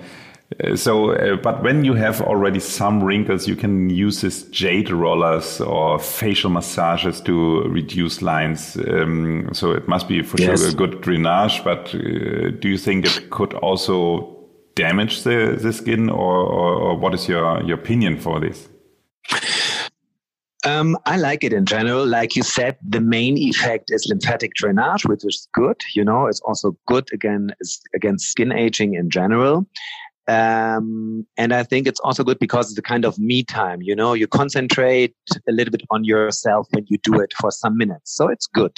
Uh, 0.63 0.75
so, 0.75 1.12
uh, 1.12 1.35
but 1.35 1.62
when 1.62 1.85
you 1.85 1.93
have 1.93 2.21
already 2.21 2.59
some 2.59 3.03
wrinkles, 3.03 3.47
you 3.47 3.55
can 3.55 3.89
use 3.89 4.21
these 4.21 4.43
jade 4.43 4.89
rollers 4.89 5.62
or 5.62 5.99
facial 5.99 6.49
massages 6.49 7.21
to 7.21 7.62
reduce 7.63 8.21
lines. 8.21 8.75
Um, 8.88 9.49
so 9.53 9.71
it 9.71 9.88
must 9.88 10.07
be 10.07 10.23
for 10.23 10.41
yes. 10.41 10.62
sure 10.62 10.69
a 10.69 10.73
good 10.73 11.01
drainage. 11.01 11.63
But 11.63 11.93
uh, 11.93 12.49
do 12.59 12.67
you 12.67 12.77
think 12.77 13.05
it 13.05 13.29
could 13.29 13.53
also 13.53 14.35
damage 14.75 15.23
the, 15.23 15.57
the 15.62 15.71
skin, 15.71 16.09
or, 16.09 16.38
or, 16.38 16.73
or 16.73 16.97
what 16.97 17.13
is 17.13 17.27
your, 17.27 17.62
your 17.63 17.77
opinion 17.77 18.17
for 18.17 18.39
this? 18.39 18.67
Um, 20.65 20.97
I 21.05 21.17
like 21.17 21.43
it 21.43 21.53
in 21.53 21.65
general. 21.65 22.05
Like 22.05 22.35
you 22.35 22.43
said, 22.43 22.77
the 22.85 22.99
main 22.99 23.38
effect 23.38 23.91
is 23.91 24.05
lymphatic 24.09 24.55
drainage, 24.55 25.05
which 25.05 25.23
is 25.25 25.47
good. 25.53 25.77
You 25.93 26.03
know, 26.03 26.27
it's 26.27 26.41
also 26.41 26.75
good 26.85 27.07
again 27.13 27.51
against 27.93 28.31
skin 28.31 28.51
aging 28.51 28.95
in 28.95 29.09
general. 29.09 29.67
Um, 30.29 31.25
and 31.37 31.53
I 31.53 31.63
think 31.63 31.87
it's 31.87 31.99
also 32.01 32.23
good 32.23 32.37
because 32.37 32.69
it's 32.69 32.77
a 32.77 32.83
kind 32.83 33.03
of 33.03 33.17
me 33.17 33.43
time. 33.43 33.81
You 33.81 33.95
know, 33.95 34.13
you 34.13 34.27
concentrate 34.27 35.15
a 35.47 35.51
little 35.51 35.71
bit 35.71 35.81
on 35.89 36.03
yourself 36.03 36.67
when 36.69 36.85
you 36.87 36.99
do 36.99 37.19
it 37.19 37.33
for 37.41 37.49
some 37.49 37.75
minutes. 37.75 38.15
So 38.15 38.27
it's 38.27 38.45
good. 38.45 38.77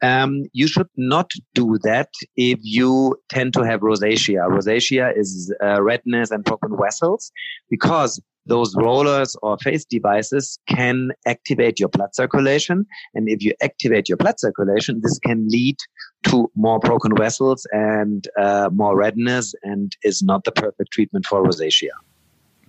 Um, 0.00 0.44
you 0.52 0.68
should 0.68 0.86
not 0.96 1.32
do 1.54 1.78
that 1.82 2.10
if 2.36 2.60
you 2.62 3.16
tend 3.28 3.54
to 3.54 3.62
have 3.62 3.80
rosacea. 3.80 4.48
Rosacea 4.48 5.18
is 5.18 5.52
uh, 5.60 5.82
redness 5.82 6.30
and 6.30 6.44
broken 6.44 6.76
vessels 6.80 7.32
because 7.68 8.22
those 8.48 8.74
rollers 8.74 9.36
or 9.42 9.56
face 9.58 9.84
devices 9.84 10.58
can 10.68 11.10
activate 11.26 11.78
your 11.78 11.88
blood 11.88 12.14
circulation. 12.14 12.86
And 13.14 13.28
if 13.28 13.42
you 13.42 13.52
activate 13.62 14.08
your 14.08 14.16
blood 14.16 14.40
circulation, 14.40 15.00
this 15.02 15.18
can 15.18 15.48
lead 15.48 15.76
to 16.24 16.50
more 16.56 16.78
broken 16.78 17.14
vessels 17.16 17.66
and 17.72 18.26
uh, 18.38 18.70
more 18.72 18.96
redness 18.96 19.54
and 19.62 19.96
is 20.02 20.22
not 20.22 20.44
the 20.44 20.52
perfect 20.52 20.92
treatment 20.92 21.26
for 21.26 21.44
rosacea. 21.44 21.90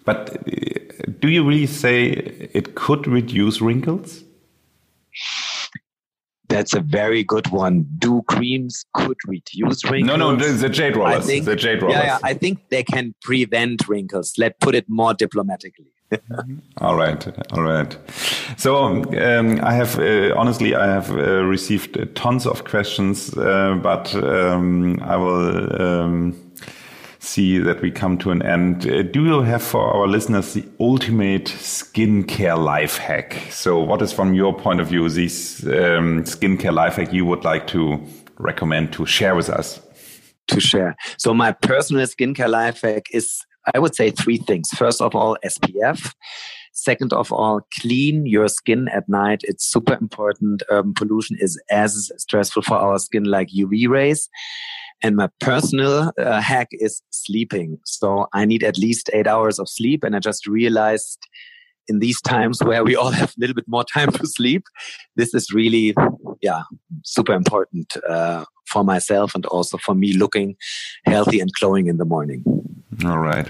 But 0.05 0.29
uh, 0.29 1.11
do 1.19 1.29
you 1.29 1.47
really 1.47 1.67
say 1.67 2.03
it 2.53 2.75
could 2.75 3.07
reduce 3.07 3.61
wrinkles? 3.61 4.23
That's 6.49 6.73
a 6.73 6.81
very 6.81 7.23
good 7.23 7.47
one. 7.51 7.85
Do 7.99 8.23
creams 8.23 8.83
could 8.93 9.17
reduce 9.27 9.85
wrinkles? 9.85 10.17
No, 10.17 10.31
no, 10.31 10.35
the, 10.35 10.51
the 10.51 10.69
jade 10.69 10.95
rollers. 10.95 11.25
Think, 11.25 11.45
the 11.45 11.55
jade 11.55 11.81
rollers. 11.81 11.97
Yeah, 11.97 12.05
yeah, 12.05 12.19
I 12.23 12.33
think 12.33 12.59
they 12.69 12.83
can 12.83 13.13
prevent 13.21 13.87
wrinkles. 13.87 14.33
Let's 14.37 14.55
put 14.59 14.73
it 14.75 14.85
more 14.89 15.13
diplomatically. 15.13 15.85
all 16.81 16.95
right, 16.95 17.27
all 17.53 17.61
right. 17.61 17.95
So 18.57 18.75
um, 18.75 19.59
I 19.61 19.73
have 19.73 19.99
uh, 19.99 20.33
honestly, 20.35 20.73
I 20.73 20.87
have 20.87 21.11
uh, 21.11 21.43
received 21.43 22.15
tons 22.15 22.47
of 22.47 22.63
questions, 22.63 23.37
uh, 23.37 23.79
but 23.81 24.13
um, 24.15 24.99
I 25.03 25.15
will. 25.17 25.81
Um, 25.81 26.35
see 27.29 27.59
that 27.59 27.81
we 27.81 27.91
come 27.91 28.17
to 28.17 28.31
an 28.31 28.41
end. 28.41 28.89
Uh, 28.89 29.03
do 29.03 29.23
you 29.25 29.41
have 29.41 29.61
for 29.61 29.81
our 29.81 30.07
listeners 30.07 30.53
the 30.53 30.65
ultimate 30.79 31.45
skincare 31.45 32.57
life 32.57 32.97
hack? 32.97 33.33
So, 33.51 33.79
what 33.79 34.01
is 34.01 34.11
from 34.11 34.33
your 34.33 34.53
point 34.53 34.81
of 34.81 34.87
view 34.87 35.07
this 35.09 35.63
um, 35.63 36.23
skincare 36.23 36.73
life 36.73 36.95
hack 36.95 37.13
you 37.13 37.25
would 37.25 37.43
like 37.43 37.67
to 37.67 38.03
recommend 38.37 38.91
to 38.93 39.05
share 39.05 39.35
with 39.35 39.49
us? 39.49 39.79
To 40.47 40.59
share. 40.59 40.95
So, 41.17 41.33
my 41.33 41.51
personal 41.51 42.05
skincare 42.07 42.49
life 42.49 42.81
hack 42.81 43.05
is, 43.11 43.45
I 43.73 43.79
would 43.79 43.95
say, 43.95 44.09
three 44.09 44.37
things. 44.37 44.69
First 44.69 45.01
of 45.01 45.15
all, 45.15 45.37
SPF. 45.45 46.13
Second 46.73 47.11
of 47.11 47.33
all, 47.33 47.61
clean 47.81 48.25
your 48.25 48.47
skin 48.47 48.87
at 48.89 49.09
night. 49.09 49.41
It's 49.43 49.65
super 49.65 49.97
important. 49.99 50.63
Urban 50.69 50.93
pollution 50.93 51.35
is 51.39 51.61
as 51.69 52.09
stressful 52.17 52.61
for 52.61 52.77
our 52.77 52.97
skin 52.99 53.25
like 53.25 53.49
UV 53.49 53.89
rays. 53.89 54.29
And 55.01 55.15
my 55.15 55.29
personal 55.39 56.11
uh, 56.19 56.41
hack 56.41 56.67
is 56.71 57.01
sleeping. 57.09 57.79
So 57.85 58.27
I 58.33 58.45
need 58.45 58.63
at 58.63 58.77
least 58.77 59.09
eight 59.13 59.27
hours 59.27 59.59
of 59.59 59.69
sleep. 59.69 60.03
And 60.03 60.15
I 60.15 60.19
just 60.19 60.45
realized 60.45 61.19
in 61.87 61.99
these 61.99 62.21
times 62.21 62.61
where 62.63 62.83
we 62.83 62.95
all 62.95 63.11
have 63.21 63.31
a 63.31 63.39
little 63.39 63.55
bit 63.55 63.67
more 63.67 63.83
time 63.83 64.11
to 64.11 64.27
sleep, 64.27 64.63
this 65.15 65.33
is 65.33 65.51
really, 65.53 65.95
yeah, 66.41 66.63
super 67.03 67.33
important 67.33 67.93
uh, 68.07 68.45
for 68.67 68.83
myself 68.83 69.33
and 69.35 69.45
also 69.47 69.77
for 69.77 69.95
me 69.95 70.13
looking 70.13 70.55
healthy 71.05 71.39
and 71.39 71.51
glowing 71.59 71.87
in 71.87 71.97
the 71.97 72.05
morning. 72.05 72.43
All 73.05 73.19
right. 73.19 73.47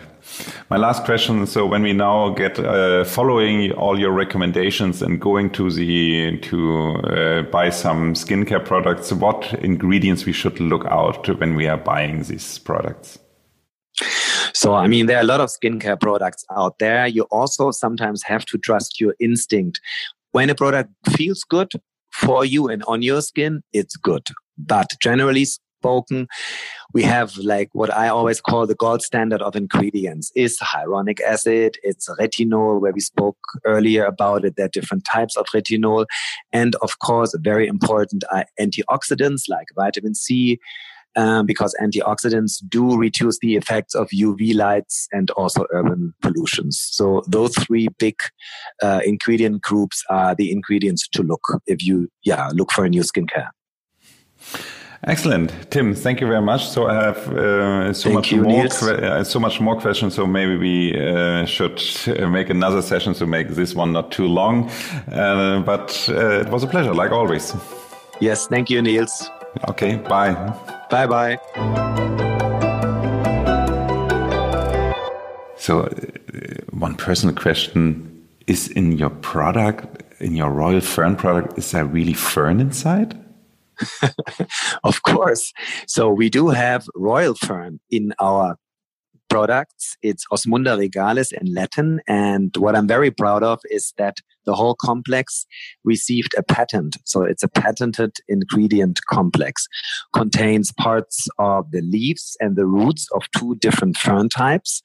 My 0.70 0.78
last 0.78 1.06
question. 1.06 1.48
So 1.48 1.66
when 1.66 1.82
we 1.82 1.94
now 1.94 2.30
get 2.30 2.60
uh, 2.60 3.04
following 3.04 3.72
all 3.72 4.00
your 4.00 4.12
recommendations 4.12 5.02
and 5.02 5.20
going 5.20 5.50
to 5.52 5.72
the 5.72 6.38
to 6.38 6.96
uh, 6.96 7.42
buy 7.44 7.72
some 7.72 8.14
skincare 8.14 8.64
products, 8.64 9.12
what 9.12 9.54
ingredients 9.56 10.26
we 10.26 10.34
should 10.34 10.60
look 10.60 10.86
out 10.86 11.28
when 11.40 11.56
we 11.56 11.68
are 11.68 11.78
buying 11.78 12.24
these 12.24 12.60
products? 12.60 13.18
So, 14.54 14.76
I 14.76 14.88
mean, 14.88 15.08
there 15.08 15.18
are 15.18 15.22
a 15.22 15.26
lot 15.26 15.42
of 15.42 15.50
skincare 15.50 16.00
products 16.00 16.46
out 16.56 16.78
there. 16.80 17.08
You 17.08 17.24
also 17.32 17.72
sometimes 17.72 18.22
have 18.24 18.46
to 18.46 18.58
trust 18.58 19.02
your 19.02 19.16
instinct. 19.20 19.80
When 20.32 20.50
a 20.50 20.56
product 20.56 20.92
feels 21.10 21.44
good 21.44 21.72
for 22.12 22.46
you 22.46 22.68
and 22.68 22.84
on 22.84 23.02
your 23.02 23.22
skin, 23.22 23.64
it's 23.74 23.96
good. 23.96 24.28
But 24.58 24.94
generally 25.02 25.46
spoken, 25.80 26.28
we 26.94 27.04
have 27.04 27.38
like 27.38 27.70
what 27.74 27.94
I 27.94 28.10
always 28.10 28.42
call 28.42 28.68
the 28.68 28.76
gold 28.76 29.02
standard 29.02 29.42
of 29.42 29.56
ingredients 29.56 30.32
is 30.36 30.58
hyaluronic 30.60 31.22
acid. 31.22 31.78
It's 31.84 32.10
retinol, 32.20 32.82
where 32.82 32.92
we 32.92 33.00
spoke 33.00 33.38
earlier 33.66 34.06
about 34.06 34.46
it. 34.46 34.56
There 34.56 34.66
are 34.66 34.78
different 34.80 35.06
types 35.12 35.38
of 35.38 35.46
retinol. 35.56 36.06
And 36.52 36.76
of 36.82 37.00
course, 37.00 37.36
very 37.40 37.68
important 37.68 38.24
are 38.32 38.46
antioxidants 38.60 39.44
like 39.48 39.68
vitamin 39.76 40.16
C, 40.16 40.60
um, 41.16 41.46
because 41.46 41.76
antioxidants 41.82 42.62
do 42.68 42.98
reduce 42.98 43.40
the 43.40 43.56
effects 43.56 43.96
of 43.96 44.10
UV 44.10 44.56
lights 44.56 45.08
and 45.12 45.32
also 45.32 45.66
urban 45.72 46.14
pollutions. 46.22 46.80
So 46.92 47.24
those 47.28 47.56
three 47.56 47.88
big 47.98 48.16
uh, 48.82 49.02
ingredient 49.06 49.62
groups 49.62 50.04
are 50.10 50.36
the 50.36 50.52
ingredients 50.52 51.08
to 51.10 51.24
look 51.24 51.42
if 51.66 51.84
you 51.84 52.10
yeah 52.24 52.50
look 52.54 52.72
for 52.72 52.86
a 52.86 52.90
new 52.90 53.02
skincare. 53.02 53.50
Excellent, 55.04 55.54
Tim. 55.72 55.96
Thank 55.96 56.20
you 56.20 56.28
very 56.28 56.42
much. 56.42 56.68
So 56.68 56.88
I 56.88 56.94
have 56.96 57.18
uh, 57.30 57.94
so 57.94 58.04
thank 58.04 58.16
much 58.16 58.32
you, 58.32 58.44
more, 58.44 58.66
uh, 58.66 59.24
so 59.24 59.40
much 59.40 59.62
more 59.62 59.80
questions. 59.80 60.14
So 60.14 60.28
maybe 60.28 60.58
we 60.58 61.00
uh, 61.00 61.46
should 61.46 61.82
uh, 62.08 62.28
make 62.28 62.50
another 62.50 62.82
session 62.82 63.14
to 63.14 63.26
make 63.26 63.50
this 63.50 63.74
one 63.74 63.94
not 63.94 64.12
too 64.12 64.28
long. 64.28 64.70
Uh, 65.12 65.62
but 65.66 66.06
uh, 66.10 66.42
it 66.42 66.50
was 66.50 66.64
a 66.64 66.68
pleasure, 66.68 66.94
like 66.94 67.12
always. 67.12 67.56
Yes, 68.20 68.48
thank 68.48 68.70
you, 68.70 68.82
Niels. 68.82 69.30
Okay, 69.70 69.96
bye. 69.96 70.34
Bye 70.90 71.08
bye. 71.08 71.40
So, 75.56 75.84
one 76.72 76.96
personal 76.96 77.36
question 77.36 78.26
is 78.48 78.68
in 78.70 78.98
your 78.98 79.12
product, 79.12 80.04
in 80.20 80.36
your 80.36 80.50
Royal 80.50 80.82
Fern 80.82 81.16
product, 81.16 81.58
is 81.58 81.72
there 81.72 81.86
really 81.86 82.14
fern 82.14 82.60
inside? 82.60 83.19
of 84.84 85.04
course. 85.04 85.54
So 85.88 86.10
we 86.10 86.30
do 86.30 86.50
have 86.50 86.88
royal 86.96 87.36
fern 87.36 87.80
in 87.90 88.14
our 88.20 88.58
products. 89.30 89.96
It's 90.02 90.26
Osmunda 90.34 90.78
regalis 90.78 91.32
in 91.32 91.54
Latin. 91.54 92.02
And 92.08 92.56
what 92.58 92.76
I'm 92.76 92.88
very 92.88 93.12
proud 93.12 93.44
of 93.44 93.60
is 93.70 93.94
that 93.98 94.18
the 94.46 94.56
whole 94.56 94.76
complex 94.82 95.46
received 95.84 96.34
a 96.38 96.44
patent. 96.44 96.98
So 97.06 97.22
it's 97.22 97.44
a 97.44 97.48
patented 97.48 98.18
ingredient 98.28 99.00
complex, 99.08 99.68
contains 100.14 100.72
parts 100.72 101.28
of 101.38 101.70
the 101.72 101.82
leaves 101.82 102.36
and 102.40 102.56
the 102.56 102.66
roots 102.66 103.08
of 103.14 103.24
two 103.38 103.56
different 103.56 103.98
fern 103.98 104.28
types. 104.28 104.82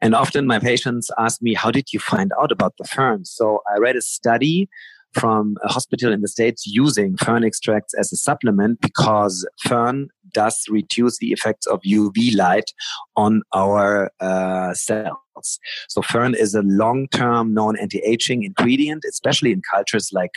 And 0.00 0.14
often 0.14 0.46
my 0.46 0.60
patients 0.60 1.10
ask 1.18 1.42
me, 1.42 1.54
how 1.54 1.72
did 1.72 1.92
you 1.92 1.98
find 1.98 2.30
out 2.40 2.52
about 2.52 2.74
the 2.78 2.84
fern? 2.84 3.24
So 3.24 3.60
I 3.74 3.78
read 3.78 3.96
a 3.96 4.02
study 4.02 4.68
from 5.14 5.56
a 5.62 5.68
hospital 5.68 6.12
in 6.12 6.20
the 6.20 6.28
States 6.28 6.66
using 6.66 7.16
fern 7.16 7.44
extracts 7.44 7.94
as 7.94 8.12
a 8.12 8.16
supplement 8.16 8.80
because 8.80 9.46
fern 9.60 10.08
does 10.32 10.64
reduce 10.68 11.18
the 11.18 11.32
effects 11.32 11.66
of 11.66 11.80
UV 11.82 12.34
light 12.34 12.72
on 13.16 13.42
our 13.54 14.10
uh, 14.20 14.72
cells. 14.74 15.58
So 15.88 16.02
fern 16.02 16.34
is 16.34 16.54
a 16.54 16.62
long-term 16.62 17.54
known 17.54 17.78
anti-aging 17.78 18.44
ingredient, 18.44 19.04
especially 19.08 19.52
in 19.52 19.62
cultures 19.70 20.10
like 20.12 20.32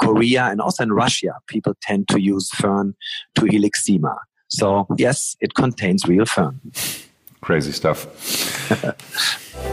Korea 0.00 0.44
and 0.44 0.60
also 0.60 0.82
in 0.82 0.92
Russia. 0.92 1.34
People 1.46 1.74
tend 1.82 2.08
to 2.08 2.20
use 2.20 2.50
fern 2.50 2.94
to 3.36 3.44
heal 3.46 3.64
eczema. 3.64 4.16
So 4.48 4.86
yes, 4.96 5.36
it 5.40 5.54
contains 5.54 6.06
real 6.06 6.26
fern. 6.26 6.60
Crazy 7.40 7.72
stuff. 7.72 8.06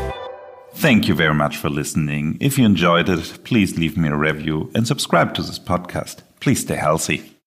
Thank 0.79 1.07
you 1.07 1.15
very 1.15 1.33
much 1.33 1.57
for 1.57 1.71
listening. 1.71 2.37
If 2.39 2.59
you 2.59 2.65
enjoyed 2.65 3.09
it, 3.09 3.39
please 3.43 3.79
leave 3.79 3.97
me 3.97 4.09
a 4.09 4.15
review 4.15 4.69
and 4.75 4.85
subscribe 4.85 5.33
to 5.33 5.41
this 5.41 5.57
podcast. 5.57 6.21
Please 6.39 6.61
stay 6.61 6.75
healthy. 6.75 7.33